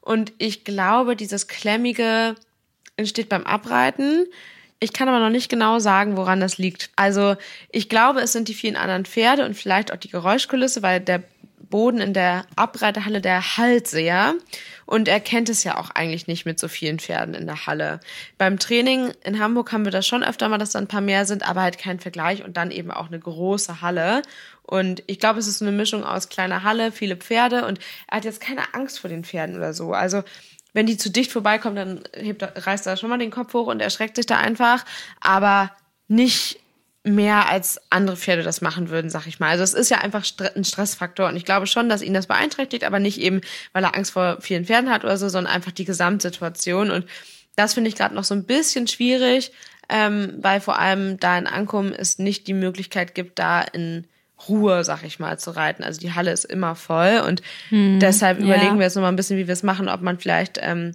[0.00, 2.36] Und ich glaube, dieses Klemmige
[2.96, 4.26] entsteht beim Abreiten.
[4.80, 6.90] Ich kann aber noch nicht genau sagen, woran das liegt.
[6.96, 7.36] Also
[7.70, 11.22] ich glaube, es sind die vielen anderen Pferde und vielleicht auch die Geräuschkulisse, weil der
[11.74, 14.34] Boden in der Abreiterhalle, der halt sehr.
[14.86, 18.00] Und er kennt es ja auch eigentlich nicht mit so vielen Pferden in der Halle.
[18.38, 21.24] Beim Training in Hamburg haben wir das schon öfter mal, dass da ein paar mehr
[21.24, 24.22] sind, aber halt kein Vergleich und dann eben auch eine große Halle.
[24.62, 28.24] Und ich glaube, es ist eine Mischung aus kleiner Halle, viele Pferde und er hat
[28.24, 29.92] jetzt keine Angst vor den Pferden oder so.
[29.92, 30.22] Also
[30.74, 33.80] wenn die zu dicht vorbeikommen, dann hebt, reißt er schon mal den Kopf hoch und
[33.80, 34.84] erschreckt sich da einfach.
[35.20, 35.70] Aber
[36.08, 36.60] nicht
[37.04, 39.50] mehr als andere Pferde das machen würden, sag ich mal.
[39.50, 42.84] Also es ist ja einfach ein Stressfaktor und ich glaube schon, dass ihn das beeinträchtigt,
[42.84, 45.84] aber nicht eben, weil er Angst vor vielen Pferden hat oder so, sondern einfach die
[45.84, 47.06] Gesamtsituation und
[47.56, 49.52] das finde ich gerade noch so ein bisschen schwierig,
[49.90, 54.06] ähm, weil vor allem da in Ankommen es nicht die Möglichkeit gibt, da in
[54.48, 55.84] Ruhe, sag ich mal, zu reiten.
[55.84, 58.46] Also die Halle ist immer voll und hm, deshalb ja.
[58.46, 60.92] überlegen wir jetzt noch mal ein bisschen, wie wir es machen, ob man vielleicht ähm,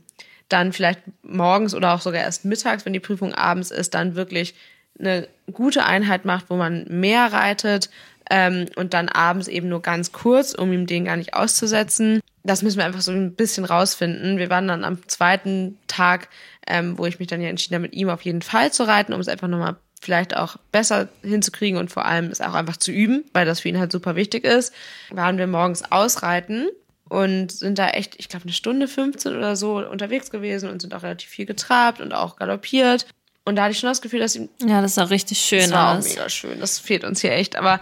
[0.50, 4.56] dann vielleicht morgens oder auch sogar erst mittags, wenn die Prüfung abends ist, dann wirklich
[5.00, 7.90] eine gute Einheit macht, wo man mehr reitet
[8.30, 12.22] ähm, und dann abends eben nur ganz kurz, um ihm den gar nicht auszusetzen.
[12.44, 14.38] Das müssen wir einfach so ein bisschen rausfinden.
[14.38, 16.30] Wir waren dann am zweiten Tag,
[16.68, 19.14] ähm, wo ich mich dann ja entschieden habe, mit ihm auf jeden Fall zu reiten,
[19.14, 22.92] um es einfach nochmal vielleicht auch besser hinzukriegen und vor allem es auch einfach zu
[22.92, 24.74] üben, weil das für ihn halt super wichtig ist,
[25.12, 26.70] waren wir morgens ausreiten
[27.10, 30.94] und sind da echt, ich glaube, eine Stunde 15 oder so unterwegs gewesen und sind
[30.94, 33.08] auch relativ viel getrabt und auch galoppiert.
[33.46, 34.48] Und da hatte ich schon das Gefühl, dass ihm.
[34.64, 36.06] Ja, das sah richtig schön das war aus.
[36.06, 36.60] Auch mega schön.
[36.60, 37.56] Das fehlt uns hier echt.
[37.56, 37.80] Aber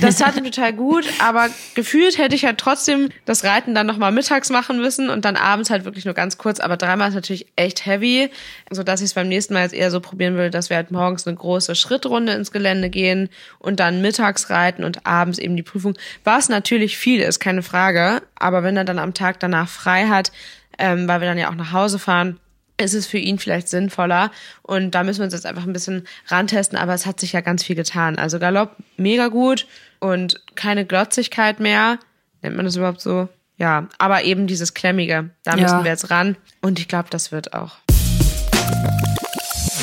[0.00, 1.04] das tat ihm total gut.
[1.18, 5.36] Aber gefühlt hätte ich halt trotzdem das Reiten dann nochmal mittags machen müssen und dann
[5.36, 6.58] abends halt wirklich nur ganz kurz.
[6.58, 8.30] Aber dreimal ist natürlich echt heavy.
[8.70, 10.90] So dass ich es beim nächsten Mal jetzt eher so probieren will, dass wir halt
[10.90, 15.62] morgens eine große Schrittrunde ins Gelände gehen und dann mittags reiten und abends eben die
[15.62, 15.98] Prüfung.
[16.24, 18.22] Was natürlich viel ist, keine Frage.
[18.36, 20.32] Aber wenn er dann am Tag danach frei hat,
[20.78, 22.40] ähm, weil wir dann ja auch nach Hause fahren,
[22.80, 24.30] ist es für ihn vielleicht sinnvoller.
[24.62, 27.40] Und da müssen wir uns jetzt einfach ein bisschen rantesten, aber es hat sich ja
[27.40, 28.18] ganz viel getan.
[28.18, 29.66] Also Galopp mega gut
[30.00, 31.98] und keine Glotzigkeit mehr.
[32.42, 33.28] Nennt man das überhaupt so?
[33.56, 35.30] Ja, aber eben dieses Klemmige.
[35.44, 35.84] Da müssen ja.
[35.84, 36.36] wir jetzt ran.
[36.62, 37.76] Und ich glaube, das wird auch.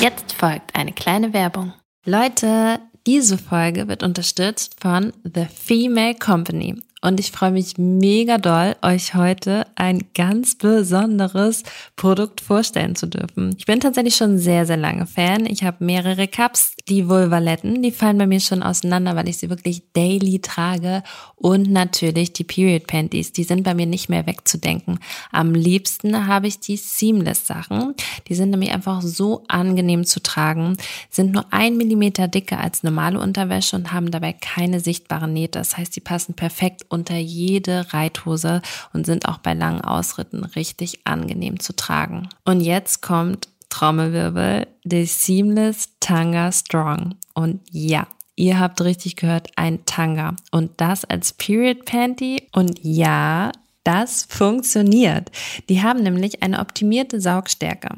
[0.00, 1.72] Jetzt folgt eine kleine Werbung.
[2.04, 6.82] Leute, diese Folge wird unterstützt von The Female Company.
[7.00, 11.62] Und ich freue mich mega doll, euch heute ein ganz besonderes
[11.94, 13.54] Produkt vorstellen zu dürfen.
[13.56, 15.46] Ich bin tatsächlich schon sehr, sehr lange Fan.
[15.46, 16.74] Ich habe mehrere Cups.
[16.88, 21.02] Die Vulvaletten, die fallen bei mir schon auseinander, weil ich sie wirklich daily trage.
[21.36, 24.98] Und natürlich die Period Panties, die sind bei mir nicht mehr wegzudenken.
[25.30, 27.94] Am liebsten habe ich die Seamless Sachen.
[28.28, 30.76] Die sind nämlich einfach so angenehm zu tragen,
[31.10, 35.58] sind nur ein Millimeter dicker als normale Unterwäsche und haben dabei keine sichtbaren Nähte.
[35.58, 38.62] Das heißt, die passen perfekt unter jede Reithose
[38.94, 42.28] und sind auch bei langen Ausritten richtig angenehm zu tragen.
[42.44, 47.14] Und jetzt kommt Trommelwirbel, der Seamless Tanga Strong.
[47.34, 48.06] Und ja,
[48.38, 50.36] Ihr habt richtig gehört, ein Tanga.
[50.52, 52.44] Und das als Period Panty.
[52.52, 53.50] Und ja,
[53.88, 55.30] das funktioniert.
[55.68, 57.88] Die haben nämlich eine optimierte Saugstärke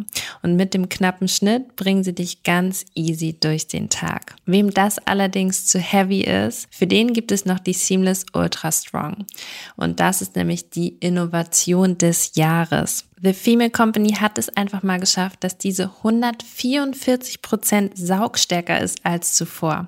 [0.40, 4.36] und mit dem knappen Schnitt bringen sie dich ganz easy durch den Tag.
[4.46, 9.26] Wem das allerdings zu heavy ist, für den gibt es noch die Seamless Ultra Strong.
[9.76, 13.04] Und das ist nämlich die Innovation des Jahres.
[13.22, 19.34] The Female Company hat es einfach mal geschafft, dass diese 144 Prozent saugstärker ist als
[19.34, 19.86] zuvor.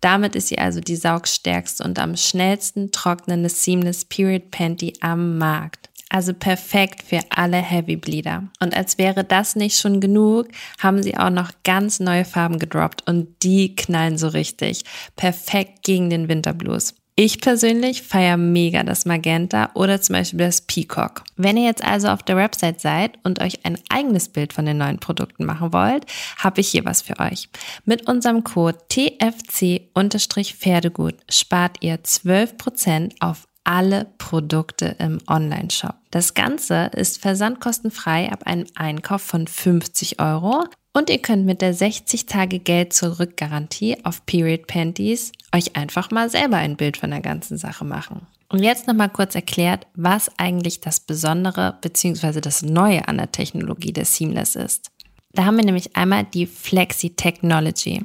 [0.00, 5.90] Damit ist sie also die saugstärkste und am schnellsten trocknende Seamless Period Panty am Markt.
[6.08, 8.48] Also perfekt für alle Heavy Bleeder.
[8.58, 10.48] Und als wäre das nicht schon genug,
[10.80, 14.82] haben sie auch noch ganz neue Farben gedroppt und die knallen so richtig.
[15.14, 16.94] Perfekt gegen den Winterblues.
[17.14, 21.24] Ich persönlich feiere mega das Magenta oder zum Beispiel das Peacock.
[21.36, 24.78] Wenn ihr jetzt also auf der Website seid und euch ein eigenes Bild von den
[24.78, 26.06] neuen Produkten machen wollt,
[26.38, 27.50] habe ich hier was für euch.
[27.84, 35.96] Mit unserem Code TFC-Pferdegut spart ihr 12% auf alle Produkte im Online-Shop.
[36.10, 41.74] Das Ganze ist versandkostenfrei ab einem Einkauf von 50 Euro und ihr könnt mit der
[41.74, 47.10] 60 Tage Geld zurück Garantie auf Period Panties euch einfach mal selber ein Bild von
[47.10, 48.26] der ganzen Sache machen.
[48.48, 52.40] Und jetzt nochmal kurz erklärt, was eigentlich das Besondere bzw.
[52.40, 54.90] das Neue an der Technologie des Seamless ist.
[55.32, 58.04] Da haben wir nämlich einmal die Flexi Technology.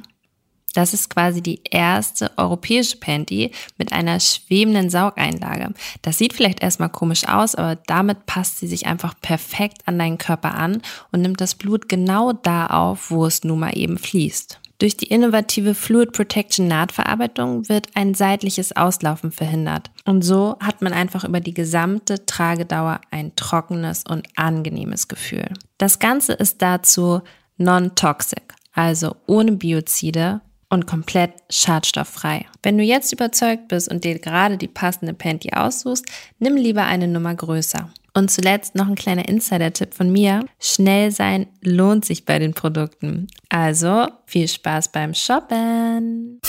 [0.74, 5.72] Das ist quasi die erste europäische Panty mit einer schwebenden Saugeinlage.
[6.02, 10.18] Das sieht vielleicht erstmal komisch aus, aber damit passt sie sich einfach perfekt an deinen
[10.18, 14.60] Körper an und nimmt das Blut genau da auf, wo es nun mal eben fließt.
[14.78, 19.90] Durch die innovative Fluid Protection Nahtverarbeitung wird ein seitliches Auslaufen verhindert.
[20.04, 25.48] Und so hat man einfach über die gesamte Tragedauer ein trockenes und angenehmes Gefühl.
[25.78, 27.22] Das Ganze ist dazu
[27.56, 32.46] non-toxic, also ohne Biozide und komplett schadstofffrei.
[32.62, 36.04] Wenn du jetzt überzeugt bist und dir gerade die passende Panty aussuchst,
[36.38, 37.90] nimm lieber eine Nummer größer.
[38.14, 40.44] Und zuletzt noch ein kleiner Insider-Tipp von mir.
[40.58, 43.28] Schnell sein lohnt sich bei den Produkten.
[43.48, 46.40] Also viel Spaß beim Shoppen.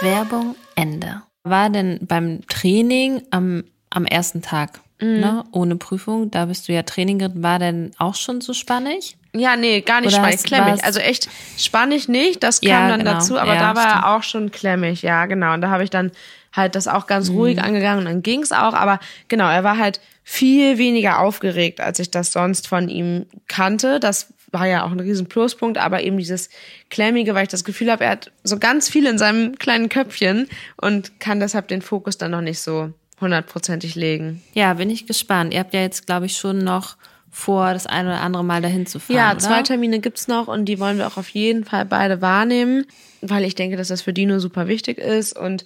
[0.00, 1.22] Werbung Ende.
[1.44, 5.20] War denn beim Training am, am ersten Tag, mhm.
[5.20, 9.16] ne, ohne Prüfung, da bist du ja Training, war denn auch schon so spannig?
[9.34, 10.84] Ja, nee, gar nicht spannend, klemmig.
[10.84, 13.12] Also echt spannig nicht, das kam ja, dann genau.
[13.12, 15.54] dazu, aber ja, da war er auch schon klemmig, ja, genau.
[15.54, 16.10] Und da habe ich dann
[16.52, 17.36] halt das auch ganz mhm.
[17.36, 21.98] ruhig angegangen und dann ging's auch, aber genau, er war halt viel weniger aufgeregt, als
[21.98, 24.00] ich das sonst von ihm kannte.
[24.00, 26.50] Das war ja auch ein riesen Pluspunkt, aber eben dieses
[26.88, 30.48] Klemmige, weil ich das Gefühl habe, er hat so ganz viel in seinem kleinen Köpfchen
[30.76, 34.42] und kann deshalb den Fokus dann noch nicht so hundertprozentig legen.
[34.54, 35.52] Ja, bin ich gespannt.
[35.52, 36.96] Ihr habt ja jetzt, glaube ich, schon noch
[37.30, 39.16] vor, das eine oder andere Mal dahin zu fahren.
[39.16, 39.38] Ja, oder?
[39.38, 42.86] zwei Termine gibt's noch und die wollen wir auch auf jeden Fall beide wahrnehmen,
[43.20, 45.64] weil ich denke, dass das für Dino super wichtig ist und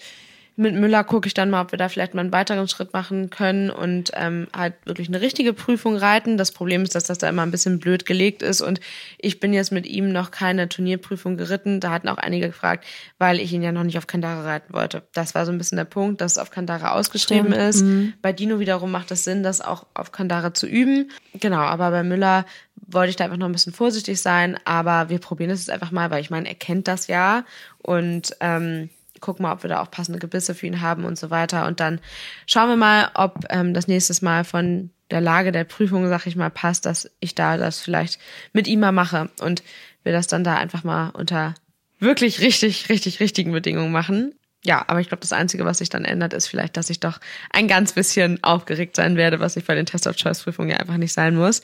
[0.57, 3.31] mit Müller gucke ich dann mal, ob wir da vielleicht mal einen weiteren Schritt machen
[3.31, 6.37] können und ähm, halt wirklich eine richtige Prüfung reiten.
[6.37, 8.81] Das Problem ist, dass das da immer ein bisschen blöd gelegt ist und
[9.19, 11.81] ich bin jetzt mit ihm noch keine Turnierprüfung geritten.
[11.81, 12.85] Da hatten auch einige gefragt,
[13.19, 15.03] weil ich ihn ja noch nicht auf Kandare reiten wollte.
[15.13, 17.69] Das war so ein bisschen der Punkt, dass es auf Kandare ausgeschrieben Stimmt.
[17.69, 17.83] ist.
[17.83, 18.13] Mhm.
[18.23, 21.11] Bei Dino wiederum macht es Sinn, das auch auf Kandare zu üben.
[21.41, 22.47] Genau, aber bei Müller
[22.87, 25.91] wollte ich da einfach noch ein bisschen vorsichtig sein, aber wir probieren es jetzt einfach
[25.91, 27.45] mal, weil ich meine, er kennt das ja
[27.79, 28.91] und ähm,
[29.25, 31.67] gucken mal, ob wir da auch passende Gebisse für ihn haben und so weiter.
[31.67, 32.01] Und dann
[32.47, 36.37] schauen wir mal, ob ähm, das nächstes Mal von der Lage der Prüfung, sag ich
[36.37, 38.19] mal, passt, dass ich da das vielleicht
[38.53, 39.63] mit ihm mal mache und
[40.03, 41.55] wir das dann da einfach mal unter
[41.99, 44.35] wirklich richtig, richtig, richtigen Bedingungen machen.
[44.63, 47.19] Ja, aber ich glaube, das Einzige, was sich dann ändert, ist vielleicht, dass ich doch
[47.51, 51.35] ein ganz bisschen aufgeregt sein werde, was ich bei den Test-of-Choice-Prüfungen ja einfach nicht sein
[51.35, 51.63] muss.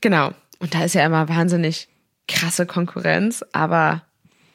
[0.00, 0.32] Genau.
[0.58, 1.88] Und da ist ja immer wahnsinnig
[2.26, 4.02] krasse Konkurrenz, aber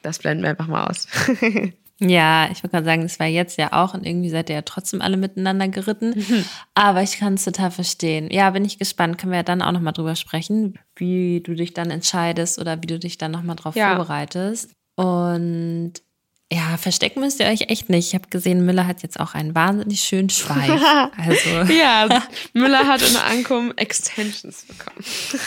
[0.02, 1.06] das blenden wir einfach mal aus.
[2.02, 4.62] Ja, ich würde gerade sagen, das war jetzt ja auch und irgendwie seid ihr ja
[4.62, 6.14] trotzdem alle miteinander geritten.
[6.16, 6.44] Mhm.
[6.74, 8.30] Aber ich kann es total verstehen.
[8.30, 9.18] Ja, bin ich gespannt.
[9.18, 12.86] Können wir ja dann auch nochmal drüber sprechen, wie du dich dann entscheidest oder wie
[12.86, 13.94] du dich dann nochmal drauf Ja.
[13.96, 14.70] vorbereitest.
[14.96, 15.92] Und
[16.52, 18.08] ja, verstecken müsst ihr euch echt nicht.
[18.08, 20.80] Ich habe gesehen, Müller hat jetzt auch einen wahnsinnig schönen Schweif.
[21.16, 22.08] Also ja,
[22.54, 25.04] Müller hat in Ankum Extensions bekommen.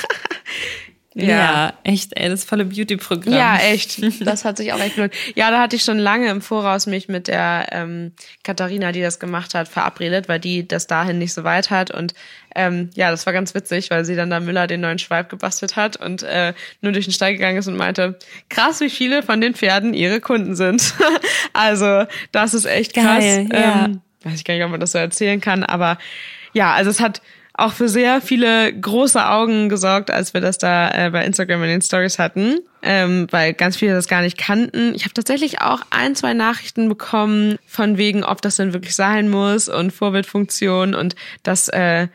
[1.16, 1.74] ja.
[1.84, 3.34] echt, ey, das volle Beauty-Programm.
[3.34, 4.02] Ja, echt.
[4.26, 5.14] Das hat sich auch echt gelohnt.
[5.36, 9.20] Ja, da hatte ich schon lange im Voraus mich mit der ähm, Katharina, die das
[9.20, 11.92] gemacht hat, verabredet, weil die das dahin nicht so weit hat.
[11.92, 12.14] Und
[12.56, 15.76] ähm, ja, das war ganz witzig, weil sie dann da Müller den neuen Schweif gebastelt
[15.76, 18.18] hat und äh, nur durch den Stall gegangen ist und meinte,
[18.50, 20.94] krass, wie viele von den Pferden ihre Kunden sind.
[21.54, 23.24] also, das ist echt krass.
[23.24, 23.86] Geil, ja.
[23.86, 25.98] ähm, weiß ich gar nicht, ob man das so erzählen kann, aber
[26.54, 27.22] ja, also es hat
[27.56, 31.70] auch für sehr viele große Augen gesorgt, als wir das da äh, bei Instagram in
[31.70, 34.96] den Stories hatten, ähm, weil ganz viele das gar nicht kannten.
[34.96, 39.30] Ich habe tatsächlich auch ein, zwei Nachrichten bekommen von wegen, ob das denn wirklich sein
[39.30, 42.08] muss und Vorbildfunktion und das äh,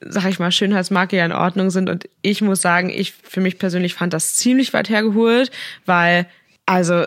[0.00, 1.88] sag ich mal, Schönheitsmarke ja in Ordnung sind.
[1.88, 5.50] Und ich muss sagen, ich für mich persönlich fand das ziemlich weit hergeholt,
[5.84, 6.26] weil,
[6.66, 7.04] also,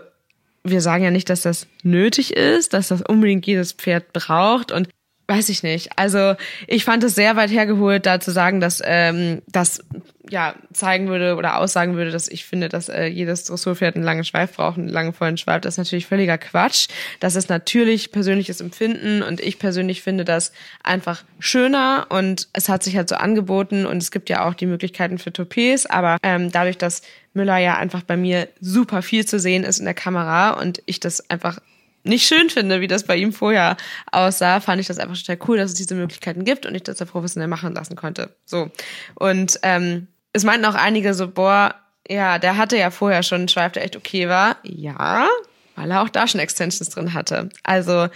[0.64, 4.90] wir sagen ja nicht, dass das nötig ist, dass das unbedingt jedes Pferd braucht und
[5.30, 5.92] weiß ich nicht.
[5.96, 6.36] Also
[6.68, 9.84] ich fand es sehr weit hergeholt, da zu sagen, dass ähm, das
[10.30, 14.24] ja zeigen würde oder aussagen würde, dass ich finde, dass äh, jedes Dressurpferd einen langen
[14.24, 15.62] Schweif braucht, einen langen vollen Schweif.
[15.62, 16.88] Das ist natürlich völliger Quatsch.
[17.20, 20.52] Das ist natürlich persönliches Empfinden und ich persönlich finde das
[20.84, 24.66] einfach schöner und es hat sich halt so angeboten und es gibt ja auch die
[24.66, 27.02] Möglichkeiten für Toupets, aber ähm, dadurch, dass
[27.34, 31.00] Müller ja einfach bei mir super viel zu sehen ist in der Kamera und ich
[31.00, 31.60] das einfach
[32.04, 33.78] nicht schön finde, wie das bei ihm vorher
[34.12, 37.00] aussah, fand ich das einfach total cool, dass es diese Möglichkeiten gibt und ich das
[37.00, 38.36] ja professionell machen lassen konnte.
[38.46, 38.70] So.
[39.16, 41.76] Und ähm, es meinten auch einige so, boah,
[42.08, 44.58] ja, der hatte ja vorher schon einen Schweif, der echt okay war.
[44.64, 45.28] Ja,
[45.76, 47.50] weil er auch da schon Extensions drin hatte.
[47.64, 48.10] Also Ja.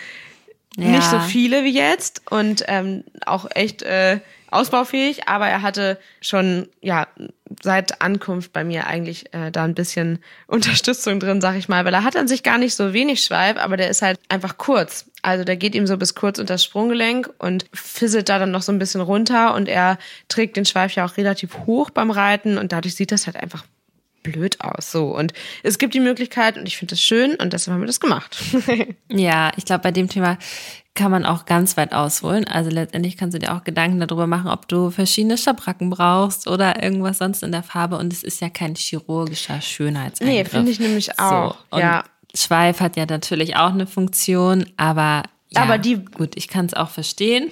[0.77, 4.19] nicht so viele wie jetzt und ähm, auch echt äh,
[4.53, 7.07] ausbaufähig, aber er hatte schon ja
[7.61, 11.93] seit Ankunft bei mir eigentlich äh, da ein bisschen Unterstützung drin, sag ich mal, weil
[11.93, 15.05] er hat an sich gar nicht so wenig Schweif, aber der ist halt einfach kurz.
[15.21, 18.61] Also der geht ihm so bis kurz unter das Sprunggelenk und fisselt da dann noch
[18.61, 22.57] so ein bisschen runter und er trägt den Schweif ja auch relativ hoch beim Reiten
[22.57, 23.63] und dadurch sieht das halt einfach
[24.23, 24.91] blöd aus.
[24.91, 27.87] So und es gibt die Möglichkeit und ich finde das schön und deshalb haben wir
[27.87, 28.37] das gemacht.
[29.09, 30.39] Ja, ich glaube, bei dem Thema
[30.95, 32.45] kann man auch ganz weit ausholen.
[32.47, 36.83] Also letztendlich kannst du dir auch Gedanken darüber machen, ob du verschiedene Schabracken brauchst oder
[36.83, 37.97] irgendwas sonst in der Farbe.
[37.97, 40.35] Und es ist ja kein chirurgischer Schönheitseingriff.
[40.37, 41.57] Nee, finde ich nämlich auch.
[41.71, 41.79] So.
[41.79, 42.03] Ja.
[42.35, 46.73] Schweif hat ja natürlich auch eine Funktion, aber ja, Aber die- gut, ich kann es
[46.73, 47.51] auch verstehen.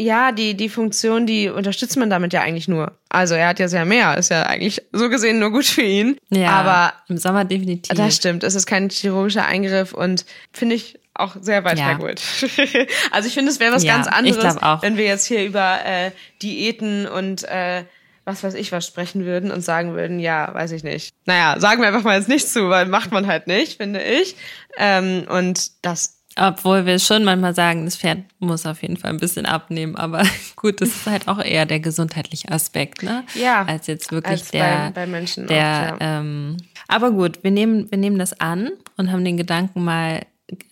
[0.00, 2.92] Ja, die, die Funktion, die unterstützt man damit ja eigentlich nur.
[3.10, 6.16] Also er hat ja sehr mehr, ist ja eigentlich so gesehen nur gut für ihn.
[6.30, 7.94] Ja, Aber im Sommer definitiv.
[7.96, 11.86] das stimmt, es ist kein chirurgischer Eingriff und finde ich auch sehr weit Ja.
[11.86, 12.20] hergeholt.
[13.10, 16.10] also ich finde, es wäre was Ja, ganz anderes, wenn wir jetzt hier über äh,
[16.42, 17.84] Diäten und äh,
[18.24, 21.12] was weiß ich was sprechen würden und sagen würden, ja, weiß ich nicht.
[21.26, 24.34] Naja, sagen wir einfach mal jetzt nicht zu, weil macht man halt nicht, finde ich.
[24.78, 29.18] Ähm, und das Obwohl wir schon manchmal sagen, das Pferd muss auf jeden Fall ein
[29.20, 29.94] bisschen abnehmen.
[29.96, 30.22] Aber
[30.56, 33.24] gut, das ist halt auch eher der gesundheitliche Aspekt, ne?
[33.34, 36.18] Ja, Als jetzt wirklich als der, bei- bei Menschen der, oft, ja.
[36.20, 36.56] ähm,
[36.88, 40.22] aber gut, wir nehmen, wir nehmen das an und haben den Gedanken mal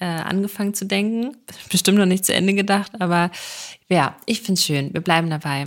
[0.00, 1.36] äh, angefangen zu denken.
[1.70, 3.30] Bestimmt noch nicht zu Ende gedacht, aber
[3.88, 4.92] ja, ich find's schön.
[4.92, 5.66] Wir bleiben dabei.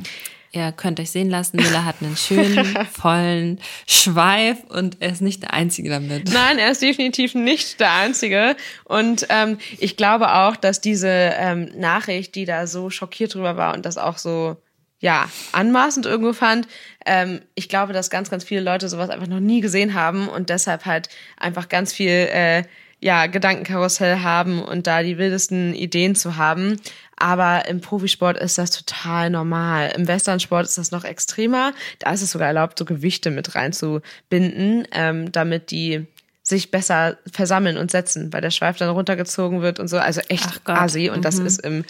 [0.56, 5.44] Ihr könnt euch sehen lassen, Miller hat einen schönen, vollen Schweif und er ist nicht
[5.44, 6.32] der Einzige damit.
[6.32, 8.56] Nein, er ist definitiv nicht der Einzige.
[8.86, 13.74] Und ähm, ich glaube auch, dass diese ähm, Nachricht, die da so schockiert drüber war
[13.74, 14.56] und das auch so
[15.00, 16.70] ja, anmaßend irgendwo fand.
[17.06, 20.50] Ähm, ich glaube, dass ganz, ganz viele Leute sowas einfach noch nie gesehen haben und
[20.50, 22.64] deshalb halt einfach ganz viel äh,
[23.00, 26.80] ja, Gedankenkarussell haben und da die wildesten Ideen zu haben.
[27.18, 29.94] Aber im Profisport ist das total normal.
[29.96, 31.74] Im Westernsport ist das noch extremer.
[32.00, 36.08] Da ist es sogar erlaubt, so Gewichte mit reinzubinden, ähm, damit die
[36.42, 39.98] sich besser versammeln und setzen, weil der Schweif dann runtergezogen wird und so.
[39.98, 41.10] Also echt asi.
[41.10, 41.24] Und mhm.
[41.24, 41.86] das ist im,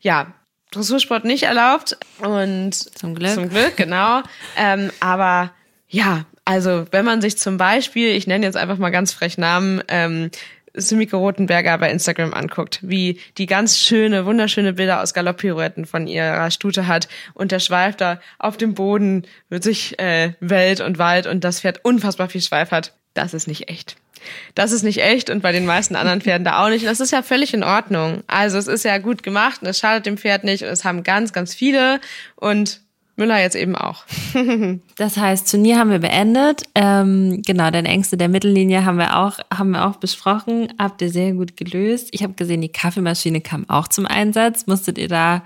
[0.00, 0.34] ja,
[0.70, 1.96] Dressursport nicht erlaubt.
[2.18, 3.34] Und zum Glück.
[3.34, 4.22] Zum Glück, genau.
[4.56, 5.52] ähm, aber
[5.88, 9.82] ja, also wenn man sich zum Beispiel, ich nenne jetzt einfach mal ganz frech Namen,
[9.88, 10.30] ähm,
[10.76, 16.50] Sumike Rotenberger bei Instagram anguckt, wie die ganz schöne, wunderschöne Bilder aus Galopppirouetten von ihrer
[16.50, 21.26] Stute hat und der Schweif da auf dem Boden mit sich äh, Welt und Wald
[21.26, 22.92] und das Pferd unfassbar viel Schweif hat.
[23.14, 23.96] Das ist nicht echt.
[24.54, 26.82] Das ist nicht echt und bei den meisten anderen Pferden da auch nicht.
[26.82, 28.24] Und das ist ja völlig in Ordnung.
[28.26, 31.04] Also es ist ja gut gemacht und es schadet dem Pferd nicht und es haben
[31.04, 32.00] ganz, ganz viele
[32.34, 32.80] und
[33.16, 34.04] Müller jetzt eben auch.
[34.96, 36.62] das heißt, Turnier haben wir beendet.
[36.74, 40.72] Ähm, genau, deine Ängste der Mittellinie haben wir auch, haben wir auch besprochen.
[40.78, 42.08] Habt ihr sehr gut gelöst.
[42.10, 44.66] Ich habe gesehen, die Kaffeemaschine kam auch zum Einsatz.
[44.66, 45.42] Musstet ihr da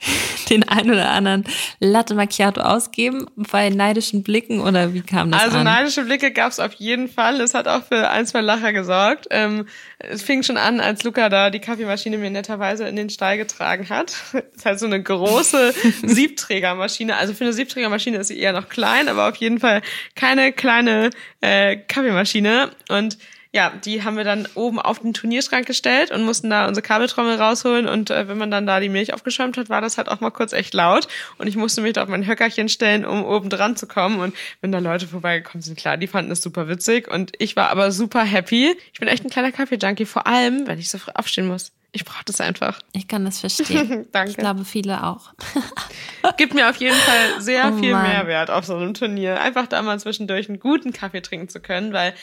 [0.50, 1.44] den ein oder anderen
[1.78, 5.64] Latte Macchiato ausgeben bei neidischen Blicken oder wie kam das Also an?
[5.64, 7.40] neidische Blicke gab es auf jeden Fall.
[7.40, 9.28] Es hat auch für ein, zwei Lacher gesorgt.
[9.30, 9.66] Ähm,
[10.10, 13.88] es fing schon an, als Luca da die Kaffeemaschine mir netterweise in den Stall getragen
[13.88, 14.14] hat.
[14.32, 17.16] Das ist halt so eine große Siebträgermaschine.
[17.16, 19.82] Also für eine Siebträgermaschine ist sie eher noch klein, aber auf jeden Fall
[20.14, 22.70] keine kleine äh, Kaffeemaschine.
[22.88, 23.18] Und
[23.54, 27.36] ja, die haben wir dann oben auf den Turnierschrank gestellt und mussten da unsere Kabeltrommel
[27.36, 27.86] rausholen.
[27.86, 30.30] Und äh, wenn man dann da die Milch aufgeschäumt hat, war das halt auch mal
[30.30, 31.06] kurz echt laut.
[31.36, 34.20] Und ich musste mich da auf mein Höckerchen stellen, um oben dran zu kommen.
[34.20, 37.08] Und wenn da Leute vorbeigekommen sind, klar, die fanden es super witzig.
[37.12, 38.74] Und ich war aber super happy.
[38.94, 41.72] Ich bin echt ein kleiner Kaffee-Junkie, vor allem, wenn ich so früh aufstehen muss.
[41.94, 42.80] Ich brauche das einfach.
[42.92, 44.06] Ich kann das verstehen.
[44.12, 44.30] Danke.
[44.30, 45.34] Ich glaube, viele auch.
[46.38, 47.94] Gibt mir auf jeden Fall sehr oh viel.
[47.94, 49.42] Mehrwert auf so einem Turnier.
[49.42, 52.14] Einfach da mal zwischendurch einen guten Kaffee trinken zu können, weil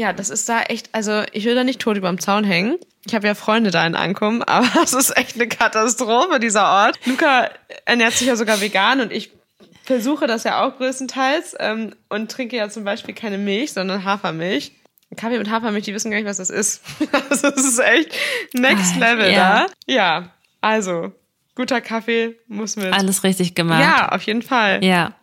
[0.00, 2.78] ja, das ist da echt, also ich will da nicht tot überm Zaun hängen.
[3.04, 6.98] Ich habe ja Freunde da in Ankommen, aber es ist echt eine Katastrophe, dieser Ort.
[7.04, 7.50] Luca
[7.84, 9.30] ernährt sich ja sogar vegan und ich
[9.84, 14.72] versuche das ja auch größtenteils ähm, und trinke ja zum Beispiel keine Milch, sondern Hafermilch.
[15.16, 16.82] Kaffee mit Hafermilch, die wissen gar nicht, was das ist.
[17.28, 18.14] also das ist echt
[18.54, 19.66] next ah, level ja.
[19.66, 19.92] da.
[19.92, 20.30] Ja,
[20.62, 21.12] also
[21.56, 22.90] guter Kaffee muss mit.
[22.94, 23.82] Alles richtig gemacht.
[23.82, 24.82] Ja, auf jeden Fall.
[24.82, 25.14] Ja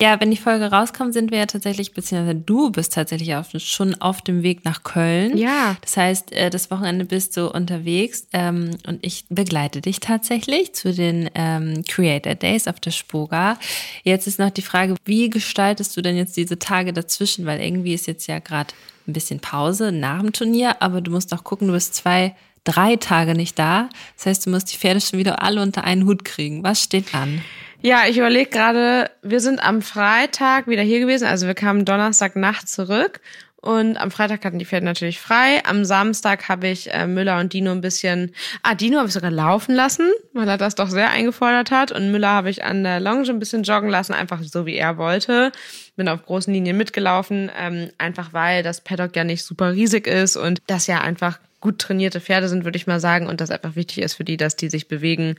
[0.00, 3.94] ja, wenn die Folge rauskommt, sind wir ja tatsächlich, beziehungsweise du bist tatsächlich auf, schon
[4.00, 5.36] auf dem Weg nach Köln.
[5.36, 5.76] Ja.
[5.80, 10.92] Das heißt, äh, das Wochenende bist du unterwegs ähm, und ich begleite dich tatsächlich zu
[10.92, 13.58] den ähm, Creator Days auf der Spoga.
[14.04, 17.46] Jetzt ist noch die Frage, wie gestaltest du denn jetzt diese Tage dazwischen?
[17.46, 18.74] Weil irgendwie ist jetzt ja gerade
[19.06, 22.34] ein bisschen Pause nach dem Turnier, aber du musst auch gucken, du bist zwei
[22.64, 23.88] drei Tage nicht da.
[24.16, 26.62] Das heißt, du musst die Pferde schon wieder alle unter einen Hut kriegen.
[26.62, 27.42] Was steht an?
[27.84, 32.36] Ja, ich überlege gerade, wir sind am Freitag wieder hier gewesen, also wir kamen Donnerstag
[32.36, 33.20] Nacht zurück.
[33.56, 35.64] Und am Freitag hatten die Pferde natürlich frei.
[35.64, 39.30] Am Samstag habe ich äh, Müller und Dino ein bisschen, ah, Dino habe ich sogar
[39.30, 41.92] laufen lassen, weil er das doch sehr eingefordert hat.
[41.92, 44.96] Und Müller habe ich an der Longe ein bisschen joggen lassen, einfach so wie er
[44.96, 45.52] wollte.
[45.94, 50.36] Bin auf großen Linien mitgelaufen, ähm, einfach weil das Paddock ja nicht super riesig ist
[50.36, 53.76] und das ja einfach gut trainierte Pferde sind, würde ich mal sagen, und das einfach
[53.76, 55.36] wichtig ist für die, dass die sich bewegen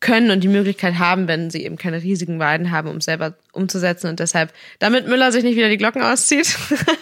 [0.00, 4.08] können und die Möglichkeit haben, wenn sie eben keine riesigen Weiden haben, um selber umzusetzen.
[4.08, 6.56] Und deshalb, damit Müller sich nicht wieder die Glocken auszieht,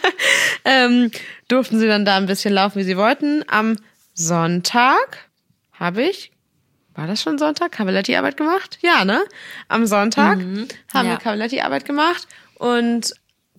[0.65, 1.11] ähm,
[1.47, 3.45] durften sie dann da ein bisschen laufen, wie sie wollten.
[3.47, 3.77] Am
[4.15, 5.29] Sonntag
[5.73, 6.33] habe ich,
[6.95, 8.79] war das schon Sonntag, Cavaletti-Arbeit gemacht?
[8.83, 9.23] Ja, ne?
[9.69, 11.13] Am Sonntag mhm, haben ja.
[11.13, 12.27] wir Cavaletti-Arbeit gemacht
[12.57, 13.15] und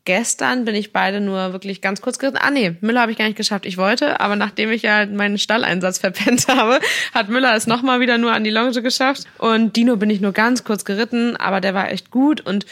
[0.10, 2.39] gestern bin ich beide nur wirklich ganz kurz geritten.
[2.41, 3.68] Ah nee, Müller habe ich gar nicht geschafft.
[3.68, 6.80] Ich wollte, aber nachdem ich ja meinen Stalleinsatz verpennt habe,
[7.14, 9.26] hat Müller es nochmal wieder nur an die Longe geschafft.
[9.38, 12.66] Und Dino bin ich nur ganz kurz geritten, aber der war echt gut und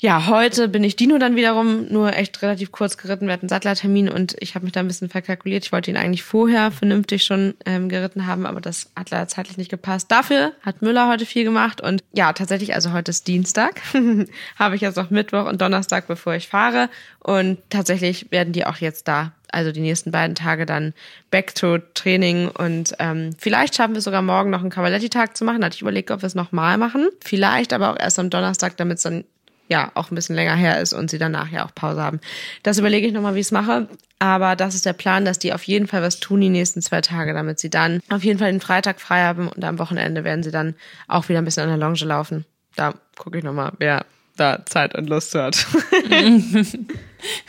[0.00, 3.26] ja, heute bin ich Dino dann wiederum nur echt relativ kurz geritten.
[3.26, 5.66] Wir hatten einen Sattlertermin und ich habe mich da ein bisschen verkalkuliert.
[5.66, 9.58] Ich wollte ihn eigentlich vorher vernünftig schon ähm, geritten haben, aber das hat leider zeitlich
[9.58, 10.10] nicht gepasst.
[10.10, 13.82] Dafür hat Müller heute viel gemacht und ja, tatsächlich, also heute ist Dienstag,
[14.56, 16.88] habe ich jetzt noch Mittwoch und Donnerstag, bevor ich fahre
[17.18, 20.94] und tatsächlich werden die auch jetzt da also die nächsten beiden Tage dann
[21.30, 25.64] back to Training und ähm, vielleicht schaffen wir sogar morgen noch einen Cavaletti-Tag zu machen.
[25.64, 27.08] Hatte ich überlegt, ob wir es nochmal machen.
[27.24, 29.24] Vielleicht aber auch erst am Donnerstag, damit es dann
[29.70, 32.20] ja auch ein bisschen länger her ist und sie danach ja auch Pause haben.
[32.62, 33.88] Das überlege ich nochmal, wie ich es mache.
[34.18, 37.00] Aber das ist der Plan, dass die auf jeden Fall was tun die nächsten zwei
[37.00, 40.42] Tage, damit sie dann auf jeden Fall den Freitag frei haben und am Wochenende werden
[40.42, 40.74] sie dann
[41.08, 42.44] auch wieder ein bisschen an der Longe laufen.
[42.76, 44.04] Da gucke ich nochmal, wer
[44.36, 45.66] da Zeit und Lust hat.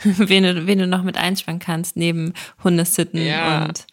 [0.04, 3.64] wen, du, wen du noch mit einspannen kannst, neben Hundesitten ja.
[3.64, 3.86] und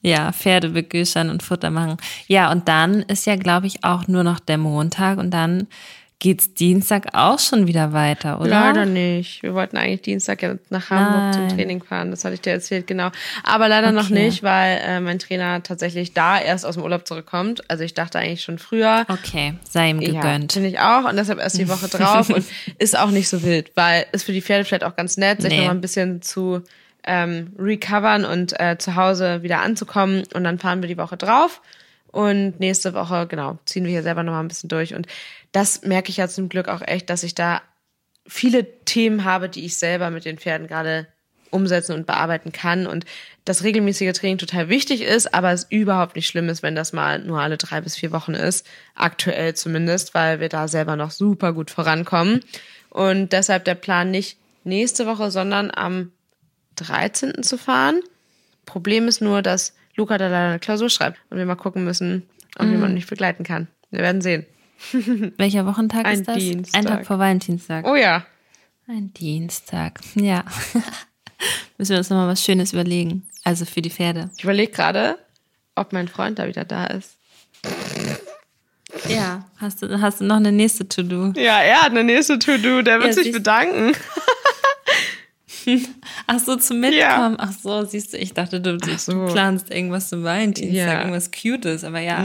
[0.00, 1.96] Ja, Pferde begüstern und Futter machen.
[2.26, 5.66] Ja, und dann ist ja, glaube ich, auch nur noch der Montag und dann
[6.24, 8.48] geht's Dienstag auch schon wieder weiter, oder?
[8.48, 9.42] Leider nicht.
[9.42, 11.32] Wir wollten eigentlich Dienstag ja nach Hamburg Nein.
[11.34, 12.10] zum Training fahren.
[12.10, 13.10] Das hatte ich dir erzählt, genau.
[13.42, 14.24] Aber leider noch Okay.
[14.24, 17.68] nicht, weil äh, mein Trainer tatsächlich da erst aus dem Urlaub zurückkommt.
[17.70, 19.04] Also ich dachte eigentlich schon früher.
[19.08, 20.54] Okay, sei ihm Ja, gegönnt.
[20.54, 21.04] finde ich auch.
[21.04, 22.30] Und deshalb erst die Woche drauf.
[22.30, 22.42] und
[22.78, 25.50] ist auch nicht so wild, weil ist für die Pferde vielleicht auch ganz nett, sich
[25.52, 25.58] Nee.
[25.58, 26.62] noch mal ein bisschen zu
[27.06, 30.22] ähm, recovern und äh, zu Hause wieder anzukommen.
[30.32, 31.60] Und dann fahren wir die Woche drauf.
[32.14, 34.94] Und nächste Woche, genau, ziehen wir hier selber noch mal ein bisschen durch.
[34.94, 35.08] Und
[35.50, 37.60] das merke ich ja zum Glück auch echt, dass ich da
[38.24, 41.08] viele Themen habe, die ich selber mit den Pferden gerade
[41.50, 43.04] umsetzen und bearbeiten kann und
[43.44, 47.18] das regelmäßige Training total wichtig ist, aber es überhaupt nicht schlimm ist, wenn das mal
[47.18, 51.52] nur alle drei bis vier Wochen ist, aktuell zumindest, weil wir da selber noch super
[51.52, 52.42] gut vorankommen
[52.90, 56.12] und deshalb der Plan nicht nächste Woche, sondern am
[56.76, 57.42] 13.
[57.42, 58.00] zu fahren.
[58.66, 62.28] Problem ist nur, dass Luca da leider eine Klausur schreibt und wir mal gucken müssen,
[62.58, 63.68] ob jemand nicht begleiten kann.
[63.90, 64.46] Wir werden sehen.
[65.38, 66.36] Welcher Wochentag Ein ist das?
[66.36, 66.78] Dienstag.
[66.78, 67.86] Ein Tag vor Valentinstag.
[67.86, 68.24] Oh ja.
[68.86, 70.00] Ein Dienstag.
[70.14, 70.44] Ja.
[71.78, 73.26] Müssen wir uns nochmal was Schönes überlegen.
[73.44, 74.30] Also für die Pferde.
[74.36, 75.18] Ich überlege gerade,
[75.74, 77.16] ob mein Freund da wieder da ist.
[79.08, 79.44] Ja.
[79.56, 81.32] Hast du, hast du noch eine nächste To-Do?
[81.36, 83.92] Ja, er hat eine nächste To-Do, der wird Ja, sich bedanken.
[86.26, 87.36] Ach so, zum Mitkommen.
[87.38, 89.26] Ach so, siehst du, ich dachte, du, du so.
[89.26, 90.98] planst irgendwas zum Valentinstag, Ja.
[91.00, 91.84] irgendwas Cutes.
[91.84, 92.24] Aber ja,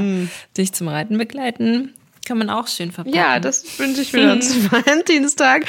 [0.57, 1.93] dich zum Reiten begleiten
[2.29, 3.17] kann man auch schön verpacken.
[3.17, 5.65] Ja, das wünsche ich mir dann zum Valentinstag.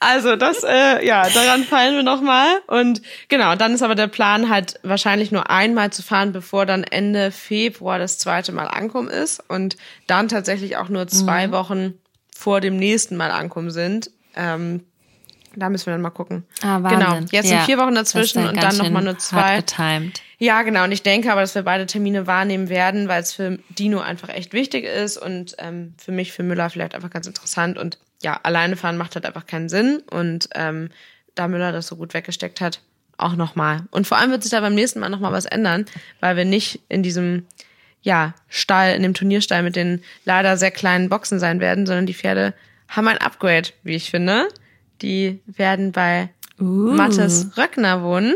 [0.00, 2.46] Also das, äh, ja, daran fallen wir nochmal.
[2.66, 6.82] Und genau, dann ist aber der Plan halt wahrscheinlich nur einmal zu fahren, bevor dann
[6.82, 9.42] Ende Februar das zweite Mal Ankommen ist.
[9.48, 11.92] Und dann tatsächlich auch nur zwei Wochen
[12.34, 14.10] vor dem nächsten Mal Ankommen sind.
[14.34, 14.84] Ähm,
[15.58, 16.44] da müssen wir dann mal gucken.
[16.62, 16.98] Ah, Wahnsinn.
[16.98, 17.64] Genau, jetzt sind Ja.
[17.64, 19.62] vier Wochen dazwischen ja und dann nochmal nur zwei.
[20.38, 20.84] Ja, genau.
[20.84, 24.28] Und ich denke aber, dass wir beide Termine wahrnehmen werden, weil es für Dino einfach
[24.28, 27.76] echt wichtig ist und ähm, für mich, für Müller vielleicht einfach ganz interessant.
[27.76, 30.02] Und ja, alleine fahren macht halt einfach keinen Sinn.
[30.10, 30.90] Und ähm,
[31.34, 32.80] da Müller das so gut weggesteckt hat,
[33.16, 33.82] auch nochmal.
[33.90, 35.86] Und vor allem wird sich da beim nächsten Mal nochmal was ändern,
[36.20, 37.46] weil wir nicht in diesem
[38.02, 42.14] ja, Stall, in dem Turnierstall mit den leider sehr kleinen Boxen sein werden, sondern die
[42.14, 42.54] Pferde
[42.88, 44.48] haben ein Upgrade, wie ich finde.
[45.02, 46.30] Die werden bei
[46.60, 46.92] Uh.
[46.92, 48.34] Mattes Röckner wohnen.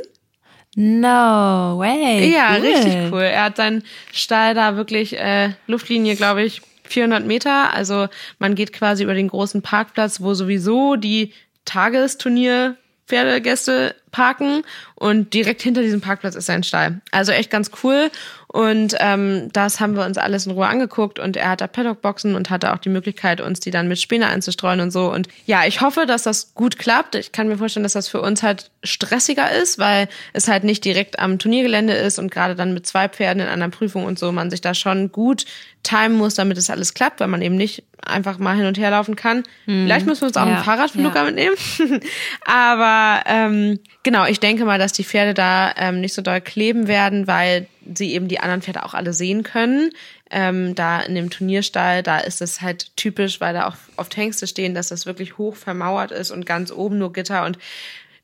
[0.75, 2.33] No way.
[2.33, 2.67] Ja, cool.
[2.67, 3.23] richtig cool.
[3.23, 3.83] Er hat seinen
[4.13, 7.75] Stall da wirklich äh, Luftlinie, glaube ich, 400 Meter.
[7.75, 8.09] Also
[8.39, 11.33] man geht quasi über den großen Parkplatz, wo sowieso die
[11.65, 14.63] Tagesturnier Pferdegäste parken
[14.95, 17.01] und direkt hinter diesem Parkplatz ist sein Stall.
[17.11, 18.11] Also echt ganz cool
[18.47, 22.35] und ähm, das haben wir uns alles in Ruhe angeguckt und er hat da Paddockboxen
[22.35, 25.65] und hatte auch die Möglichkeit, uns die dann mit Späne einzustreuen und so und ja,
[25.65, 27.15] ich hoffe, dass das gut klappt.
[27.15, 30.85] Ich kann mir vorstellen, dass das für uns halt stressiger ist, weil es halt nicht
[30.85, 34.31] direkt am Turniergelände ist und gerade dann mit zwei Pferden in einer Prüfung und so
[34.31, 35.47] man sich da schon gut
[35.83, 38.91] timen muss, damit es alles klappt, weil man eben nicht einfach mal hin und her
[38.91, 39.45] laufen kann.
[39.65, 41.25] Vielleicht müssen wir uns auch Ja, ein Fahrrad für ja.
[41.25, 41.57] Mitnehmen.
[42.45, 46.89] Aber ähm, genau, ich denke mal, dass die Pferde da ähm, nicht so doll kleben
[46.89, 49.91] werden, weil sie eben die anderen Pferde auch alle sehen können.
[50.31, 54.47] Ähm, da in dem Turnierstall, da ist es halt typisch, weil da auch oft Hengste
[54.47, 57.59] stehen, dass das wirklich hoch vermauert ist und ganz oben nur Gitter und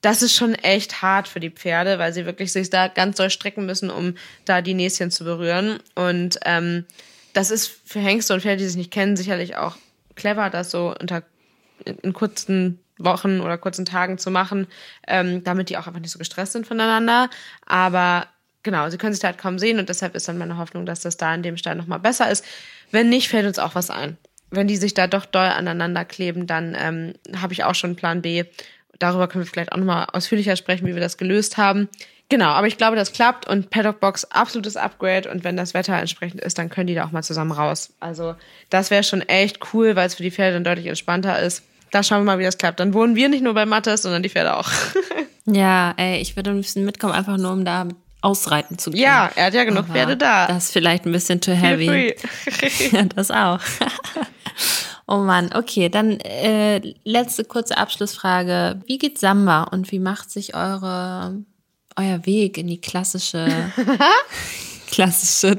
[0.01, 3.31] das ist schon echt hart für die Pferde, weil sie wirklich sich da ganz doll
[3.31, 4.15] strecken müssen, um
[4.45, 5.81] da die Näschen zu berühren.
[5.97, 6.85] Und ähm,
[7.33, 9.77] das ist für Hengste und Pferde, die sich nicht kennen, sicherlich auch
[10.15, 11.25] clever, das so unter
[11.85, 14.67] in, in kurzen Wochen oder kurzen Tagen zu machen,
[15.07, 17.31] ähm, damit die auch einfach nicht so gestresst sind voneinander.
[17.67, 18.27] Aber
[18.63, 21.01] genau, sie können sich da halt kaum sehen und deshalb ist dann meine Hoffnung, dass
[21.01, 22.45] das da in dem Stall nochmal besser ist.
[22.91, 24.17] Wenn nicht, fällt uns auch was ein.
[24.51, 28.23] Wenn die sich da doch doll aneinander kleben, dann ähm, habe ich auch schon Plan
[28.23, 28.45] B.
[28.99, 31.89] Darüber können wir vielleicht auch nochmal ausführlicher sprechen, wie wir das gelöst haben.
[32.31, 36.43] Genau, aber ich glaube, das klappt und Paddockbox absolutes Upgrade und wenn das Wetter entsprechend
[36.43, 37.95] ist, dann können die da auch mal zusammen raus.
[38.01, 38.35] Also
[38.69, 41.63] das wäre schon echt cool, weil es für die Pferde dann deutlich entspannter ist.
[41.91, 42.81] Da schauen wir mal, wie das klappt.
[42.81, 44.71] Dann wohnen wir nicht nur bei Mattes, sondern die Pferde auch.
[45.51, 47.89] Ja, ey, ich würde ein bisschen mitkommen, einfach nur um da
[48.21, 49.03] ausreiten zu können.
[49.03, 50.47] ja, er hat ja genug Aber Pferde da.
[50.47, 52.15] Das ist vielleicht ein bisschen too heavy.
[52.93, 53.59] Ja, das auch.
[55.07, 58.83] oh Mann, okay, dann äh, letzte kurze Abschlussfrage.
[58.87, 61.43] Wie geht Samba und wie macht sich eure
[61.97, 63.73] euer Weg in die klassische
[64.91, 65.57] klassische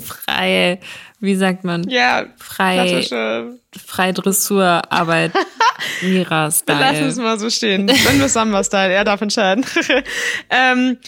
[0.00, 0.78] freie,
[1.20, 1.88] wie sagt man?
[1.88, 3.58] ja, Frei, klassische.
[3.86, 5.32] frei Dressurarbeit
[6.02, 7.88] Mira Lass es mal so stehen.
[7.88, 9.64] Wenn wir Samba-Style, er darf entscheiden.
[10.50, 10.98] ähm,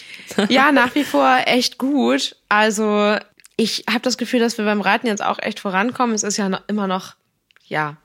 [0.49, 2.35] ja, nach wie vor echt gut.
[2.49, 3.17] Also
[3.57, 6.15] ich habe das Gefühl, dass wir beim Reiten jetzt auch echt vorankommen.
[6.15, 7.15] Es ist ja noch, immer noch,
[7.67, 7.97] ja,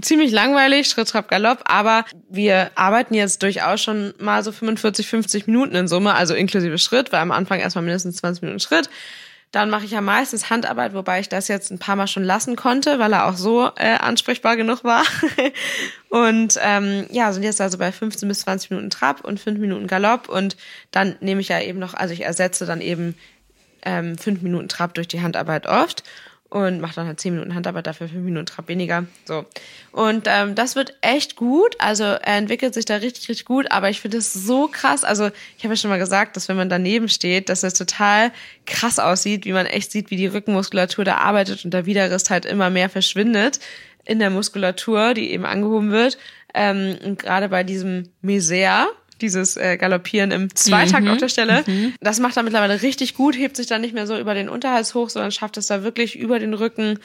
[0.00, 5.46] ziemlich langweilig, Schritt, Trab, Galopp, aber wir arbeiten jetzt durchaus schon mal so 45, 50
[5.46, 8.90] Minuten in Summe, also inklusive Schritt, weil am Anfang erstmal mindestens 20 Minuten Schritt.
[9.56, 12.56] Dann mache ich ja meistens Handarbeit, wobei ich das jetzt ein paar Mal schon lassen
[12.56, 15.02] konnte, weil er auch so äh, ansprechbar genug war.
[16.10, 19.86] und ähm, ja, sind jetzt also bei 15 bis 20 Minuten Trab und 5 Minuten
[19.86, 20.28] Galopp.
[20.28, 20.58] Und
[20.90, 23.14] dann nehme ich ja eben noch, also ich ersetze dann eben
[23.80, 26.02] ähm, 5 Minuten Trab durch die Handarbeit oft
[26.56, 29.04] und mache dann halt 10 Minuten Handarbeit, dafür 5 Minuten Trab weniger.
[29.26, 29.44] So.
[29.92, 31.76] Und ähm, das wird echt gut.
[31.78, 35.04] Also er entwickelt sich da richtig, richtig gut, aber ich finde es so krass.
[35.04, 38.32] Also ich habe ja schon mal gesagt, dass wenn man daneben steht, dass es total
[38.64, 42.46] krass aussieht, wie man echt sieht, wie die Rückenmuskulatur da arbeitet und der Widerrist halt
[42.46, 43.60] immer mehr verschwindet
[44.06, 46.16] in der Muskulatur, die eben angehoben wird.
[46.54, 48.88] Ähm, und gerade bei diesem Meser,
[49.20, 51.64] dieses äh, Galoppieren im Zweitakt mhm, auf der Stelle.
[51.66, 51.94] Mhm.
[52.00, 54.94] Das macht er mittlerweile richtig gut, hebt sich dann nicht mehr so über den Unterhals
[54.94, 56.98] hoch, sondern schafft es da wirklich über den Rücken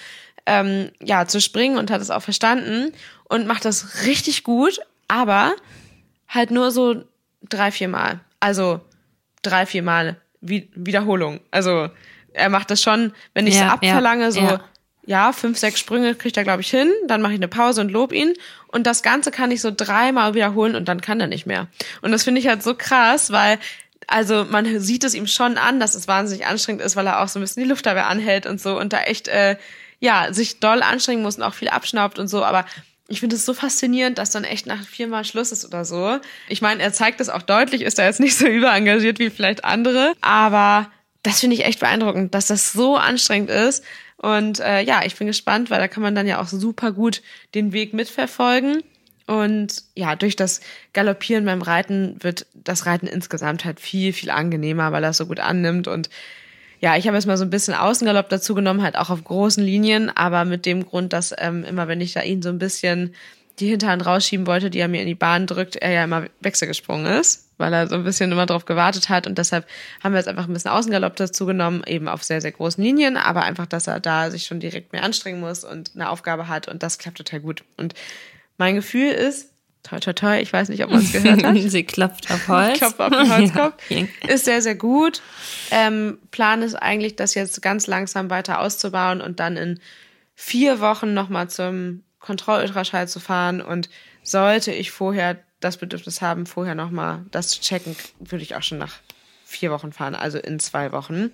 [0.46, 2.92] ähm, ja zu springen und hat es auch verstanden
[3.26, 5.54] und macht das richtig gut, aber
[6.28, 7.04] halt nur so
[7.50, 8.20] drei, vier Mal.
[8.40, 8.82] Also
[9.42, 11.42] drei, vier Mal Wiederholung.
[11.52, 11.90] Also
[12.34, 14.62] er macht das schon, wenn ich es ja, abverlange, ja, so ja
[15.06, 16.92] ja, fünf, sechs Sprünge kriegt er, glaube ich, hin.
[17.08, 18.34] Dann mache ich eine Pause und lob ihn.
[18.68, 21.68] Und das Ganze kann ich so dreimal wiederholen und dann kann er nicht mehr.
[22.02, 23.58] Und das finde ich halt so krass, weil
[24.08, 27.28] also man sieht es ihm schon an, dass es wahnsinnig anstrengend ist, weil er auch
[27.28, 29.58] so ein bisschen die Luft dabei anhält und so und da echt äh,
[30.00, 32.44] ja sich doll anstrengen muss und auch viel abschnaubt und so.
[32.44, 32.66] Aber
[33.08, 36.20] ich finde es so faszinierend, dass dann echt nach viermal Schluss ist oder so.
[36.48, 39.64] Ich meine, er zeigt es auch deutlich, ist er jetzt nicht so überengagiert wie vielleicht
[39.64, 40.92] andere, aber
[41.24, 43.84] das finde ich echt beeindruckend, dass das so anstrengend ist.
[44.22, 47.24] Und äh, ja, ich bin gespannt, weil da kann man dann ja auch super gut
[47.56, 48.84] den Weg mitverfolgen.
[49.26, 50.62] Und ja, durch das
[50.94, 55.26] Galoppieren beim Reiten wird das Reiten insgesamt halt viel, viel angenehmer, weil er es so
[55.26, 55.88] gut annimmt.
[55.88, 56.10] Und
[56.82, 59.64] ja, ich habe jetzt mal so ein bisschen Außengalopp dazu genommen, halt auch auf großen
[59.64, 63.16] Linien, aber mit dem Grund, dass ähm, immer, wenn ich da ihn so ein bisschen
[63.60, 67.08] die Hinterhand rausschieben wollte, die er mir in die Bahn drückt, er ja immer wechselgesprungen
[67.08, 69.26] ist weil er so ein bisschen immer drauf gewartet hat.
[69.26, 69.66] Und deshalb
[70.04, 73.16] haben wir jetzt einfach ein bisschen Außengalopp dazu genommen, eben auf sehr, sehr großen Linien,
[73.16, 76.68] aber einfach, dass er da sich schon direkt mehr anstrengen muss und eine Aufgabe hat.
[76.68, 77.64] Und das klappt total gut.
[77.78, 77.94] Und
[78.58, 79.52] mein Gefühl ist,
[79.84, 81.56] toi, toi, toi, ich weiß nicht, ob man es gehört hat.
[81.66, 82.78] Sie klopft auf Holz.
[82.80, 83.74] Klopft auf den Holzkopf.
[83.90, 84.06] Ja.
[84.28, 85.22] Ist sehr, sehr gut.
[85.72, 89.80] Ähm, Plan ist eigentlich, das jetzt ganz langsam weiter auszubauen und dann in
[90.36, 93.62] vier Wochen nochmal zum Kontrollultraschall zu fahren.
[93.62, 93.90] Und
[94.24, 98.78] sollte ich vorher das Bedürfnis haben, vorher nochmal das zu checken, würde ich auch schon
[98.78, 98.96] nach
[99.46, 101.32] vier Wochen fahren, also in zwei Wochen.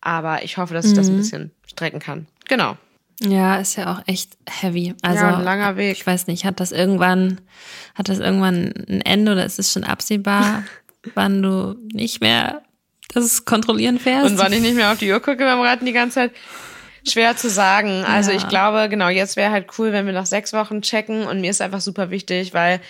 [0.00, 0.96] Aber ich hoffe, dass ich mhm.
[0.96, 1.18] das ein mhm.
[1.18, 2.26] bisschen strecken kann.
[2.48, 2.76] Genau.
[3.22, 4.94] Ja, ist ja auch echt heavy.
[5.02, 5.92] Also ja, ein langer Weg.
[5.92, 7.40] Ich weiß nicht, hat das irgendwann,
[7.94, 10.64] hat das irgendwann ein Ende oder ist es schon absehbar,
[11.14, 12.62] wann du nicht mehr
[13.12, 14.30] das kontrollieren fährst?
[14.30, 16.32] Und wann ich nicht mehr auf die Uhr gucke beim Reiten die ganze Zeit?
[17.06, 18.04] Schwer zu sagen.
[18.04, 18.36] Also ja.
[18.36, 21.50] ich glaube, genau, jetzt wäre halt cool, wenn wir nach sechs Wochen checken und mir
[21.50, 22.80] ist einfach super wichtig, weil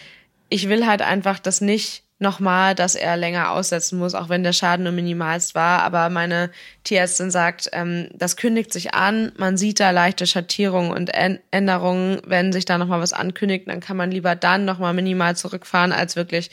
[0.51, 4.53] ich will halt einfach das nicht nochmal, dass er länger aussetzen muss, auch wenn der
[4.53, 5.83] Schaden nur minimalst war.
[5.83, 6.51] Aber meine
[6.85, 11.11] Tierärztin sagt, ähm, das kündigt sich an, man sieht da leichte Schattierungen und
[11.51, 12.21] Änderungen.
[12.27, 16.15] Wenn sich da nochmal was ankündigt, dann kann man lieber dann nochmal minimal zurückfahren, als
[16.15, 16.51] wirklich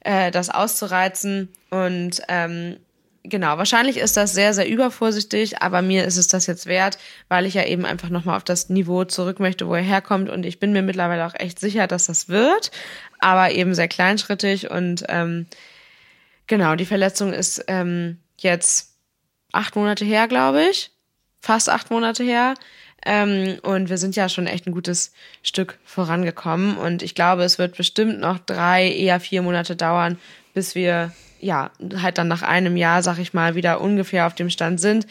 [0.00, 1.48] äh, das auszureizen.
[1.70, 2.76] Und ähm,
[3.24, 7.46] genau, wahrscheinlich ist das sehr, sehr übervorsichtig, aber mir ist es das jetzt wert, weil
[7.46, 10.30] ich ja eben einfach nochmal auf das Niveau zurück möchte, wo er herkommt.
[10.30, 12.70] Und ich bin mir mittlerweile auch echt sicher, dass das wird,
[13.20, 14.70] aber eben sehr kleinschrittig.
[14.70, 15.46] Und ähm,
[16.46, 18.94] genau, die Verletzung ist ähm, jetzt
[19.52, 20.90] acht Monate her, glaube ich.
[21.40, 22.54] Fast acht Monate her.
[23.04, 25.12] Ähm, und wir sind ja schon echt ein gutes
[25.42, 26.76] Stück vorangekommen.
[26.76, 30.18] Und ich glaube, es wird bestimmt noch drei, eher vier Monate dauern,
[30.52, 31.70] bis wir ja,
[32.02, 35.06] halt dann nach einem Jahr, sag ich mal, wieder ungefähr auf dem Stand sind.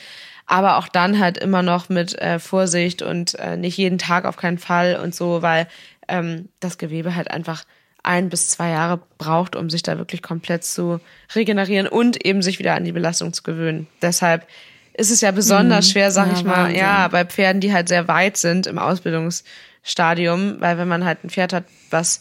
[0.45, 4.38] Aber auch dann halt immer noch mit äh, Vorsicht und äh, nicht jeden Tag auf
[4.38, 5.68] keinen Fall und so, weil
[6.07, 7.66] ähm, das Gewebe halt einfach
[8.04, 11.00] ein bis zwei Jahre braucht, um sich da wirklich komplett zu
[11.36, 13.88] regenerieren und eben sich wieder an die Belastung zu gewöhnen.
[14.02, 14.47] Deshalb
[14.93, 15.91] ist es ja besonders mhm.
[15.91, 16.80] schwer, sag ja, ich mal, Wahnsinn.
[16.80, 21.30] ja, bei Pferden, die halt sehr weit sind im Ausbildungsstadium, weil wenn man halt ein
[21.30, 22.20] Pferd hat, was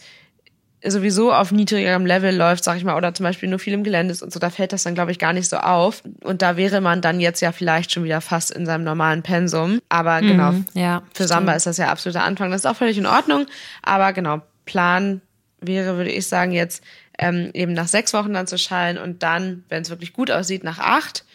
[0.85, 4.13] sowieso auf niedrigerem Level läuft, sag ich mal, oder zum Beispiel nur viel im Gelände
[4.13, 6.03] ist und so, da fällt das dann, glaube ich, gar nicht so auf.
[6.23, 9.81] Und da wäre man dann jetzt ja vielleicht schon wieder fast in seinem normalen Pensum.
[9.89, 12.49] Aber mhm, genau, ja, für Samba ist das ja absoluter Anfang.
[12.51, 13.45] Das ist auch völlig in Ordnung.
[13.83, 15.21] Aber genau, Plan
[15.61, 16.83] wäre, würde ich sagen, jetzt
[17.17, 20.63] ähm, eben nach sechs Wochen dann zu schallen und dann, wenn es wirklich gut aussieht,
[20.63, 21.25] nach acht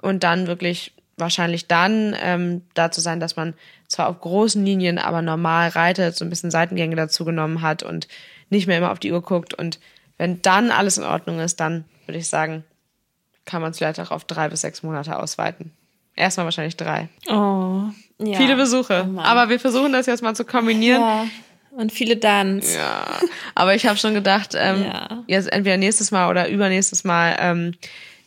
[0.00, 3.54] und dann wirklich wahrscheinlich dann ähm, da zu sein, dass man
[3.88, 8.08] zwar auf großen Linien, aber normal reitet, so ein bisschen Seitengänge dazu genommen hat und
[8.50, 9.54] nicht mehr immer auf die Uhr guckt.
[9.54, 9.78] Und
[10.18, 12.64] wenn dann alles in Ordnung ist, dann würde ich sagen,
[13.44, 15.72] kann man es vielleicht auch auf drei bis sechs Monate ausweiten.
[16.16, 17.08] Erstmal wahrscheinlich drei.
[17.28, 17.82] Oh,
[18.18, 18.38] ja.
[18.38, 19.08] Viele Besuche.
[19.14, 21.02] Oh Aber wir versuchen das jetzt mal zu kombinieren.
[21.02, 21.26] Ja.
[21.76, 22.74] Und viele Dans.
[22.74, 23.06] Ja,
[23.54, 25.22] aber ich habe schon gedacht, ähm, Ja.
[25.26, 27.74] jetzt entweder nächstes Mal oder übernächstes Mal ähm,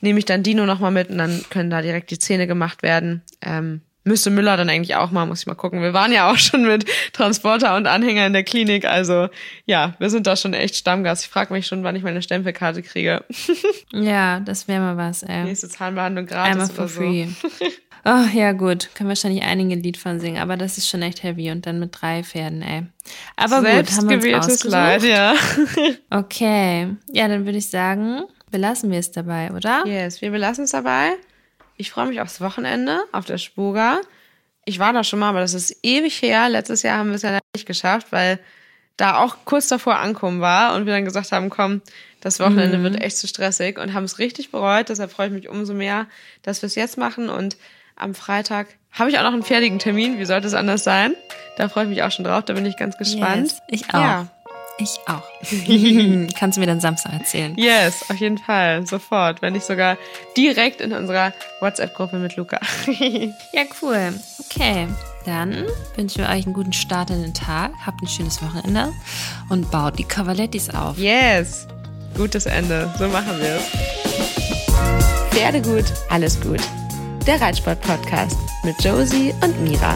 [0.01, 3.21] nehme ich dann Dino nochmal mit und dann können da direkt die Zähne gemacht werden.
[3.41, 5.81] Ähm, müsste Müller dann eigentlich auch mal, muss ich mal gucken.
[5.81, 9.27] Wir waren ja auch schon mit Transporter und Anhänger in der Klinik, also
[9.65, 11.23] ja, wir sind da schon echt Stammgast.
[11.25, 13.23] Ich frage mich schon, wann ich meine Stempelkarte kriege.
[13.91, 15.45] Ja, das wäre mal was, ey.
[15.45, 17.01] Nächste Zahnbehandlung gratis Einmal for so.
[18.05, 18.89] Oh, ja, gut.
[18.95, 21.79] Können wahrscheinlich einige ein Lied von singen, aber das ist schon echt heavy und dann
[21.79, 22.83] mit drei Pferden, ey.
[23.35, 24.71] Aber gut, haben wir uns ausgesucht.
[24.71, 25.33] Leid, ja.
[26.09, 26.95] Okay.
[27.11, 29.85] Ja, dann würde ich sagen, belassen wir es dabei, oder?
[29.85, 31.11] Yes, wir belassen es dabei.
[31.77, 34.01] Ich freue mich aufs Wochenende, auf der Spuga.
[34.65, 36.49] Ich war da schon mal, aber das ist ewig her.
[36.49, 38.39] Letztes Jahr haben wir es ja nicht geschafft, weil
[38.97, 41.81] da auch kurz davor ankommen war und wir dann gesagt haben, komm,
[42.21, 44.89] das Wochenende wird echt zu stressig und haben es richtig bereut.
[44.89, 46.07] Deshalb freue ich mich umso mehr,
[46.41, 47.55] dass wir es jetzt machen und
[47.99, 50.17] am Freitag habe ich auch noch einen fertigen Termin.
[50.17, 51.13] Wie sollte es anders sein?
[51.57, 52.43] Da freue ich mich auch schon drauf.
[52.45, 53.51] Da bin ich ganz gespannt.
[53.51, 53.99] Yes, ich auch.
[53.99, 54.27] Ja.
[54.81, 55.23] Ich auch.
[56.39, 57.53] Kannst du mir dann Samstag erzählen.
[57.57, 58.87] Yes, auf jeden Fall.
[58.87, 59.41] Sofort.
[59.41, 59.97] Wenn nicht sogar
[60.37, 62.59] direkt in unserer WhatsApp-Gruppe mit Luca.
[62.87, 64.13] Ja, cool.
[64.49, 64.87] Okay,
[65.25, 67.71] dann wünschen wir euch einen guten Start in den Tag.
[67.85, 68.93] Habt ein schönes Wochenende
[69.49, 70.97] und baut die Cavalettis auf.
[70.97, 71.67] yes.
[72.15, 72.89] Gutes Ende.
[72.97, 73.63] So machen wir es.
[75.31, 76.59] Pferde gut, alles gut.
[77.29, 79.95] Der Reitsport-Podcast mit Josie und Mira.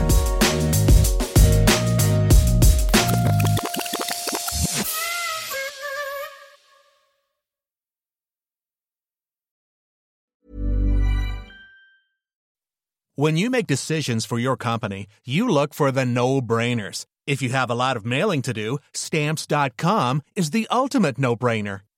[13.16, 17.08] When you make decisions for your company, you look for the no brainers.
[17.26, 21.80] If you have a lot of mailing to do, stamps.com is the ultimate no brainer.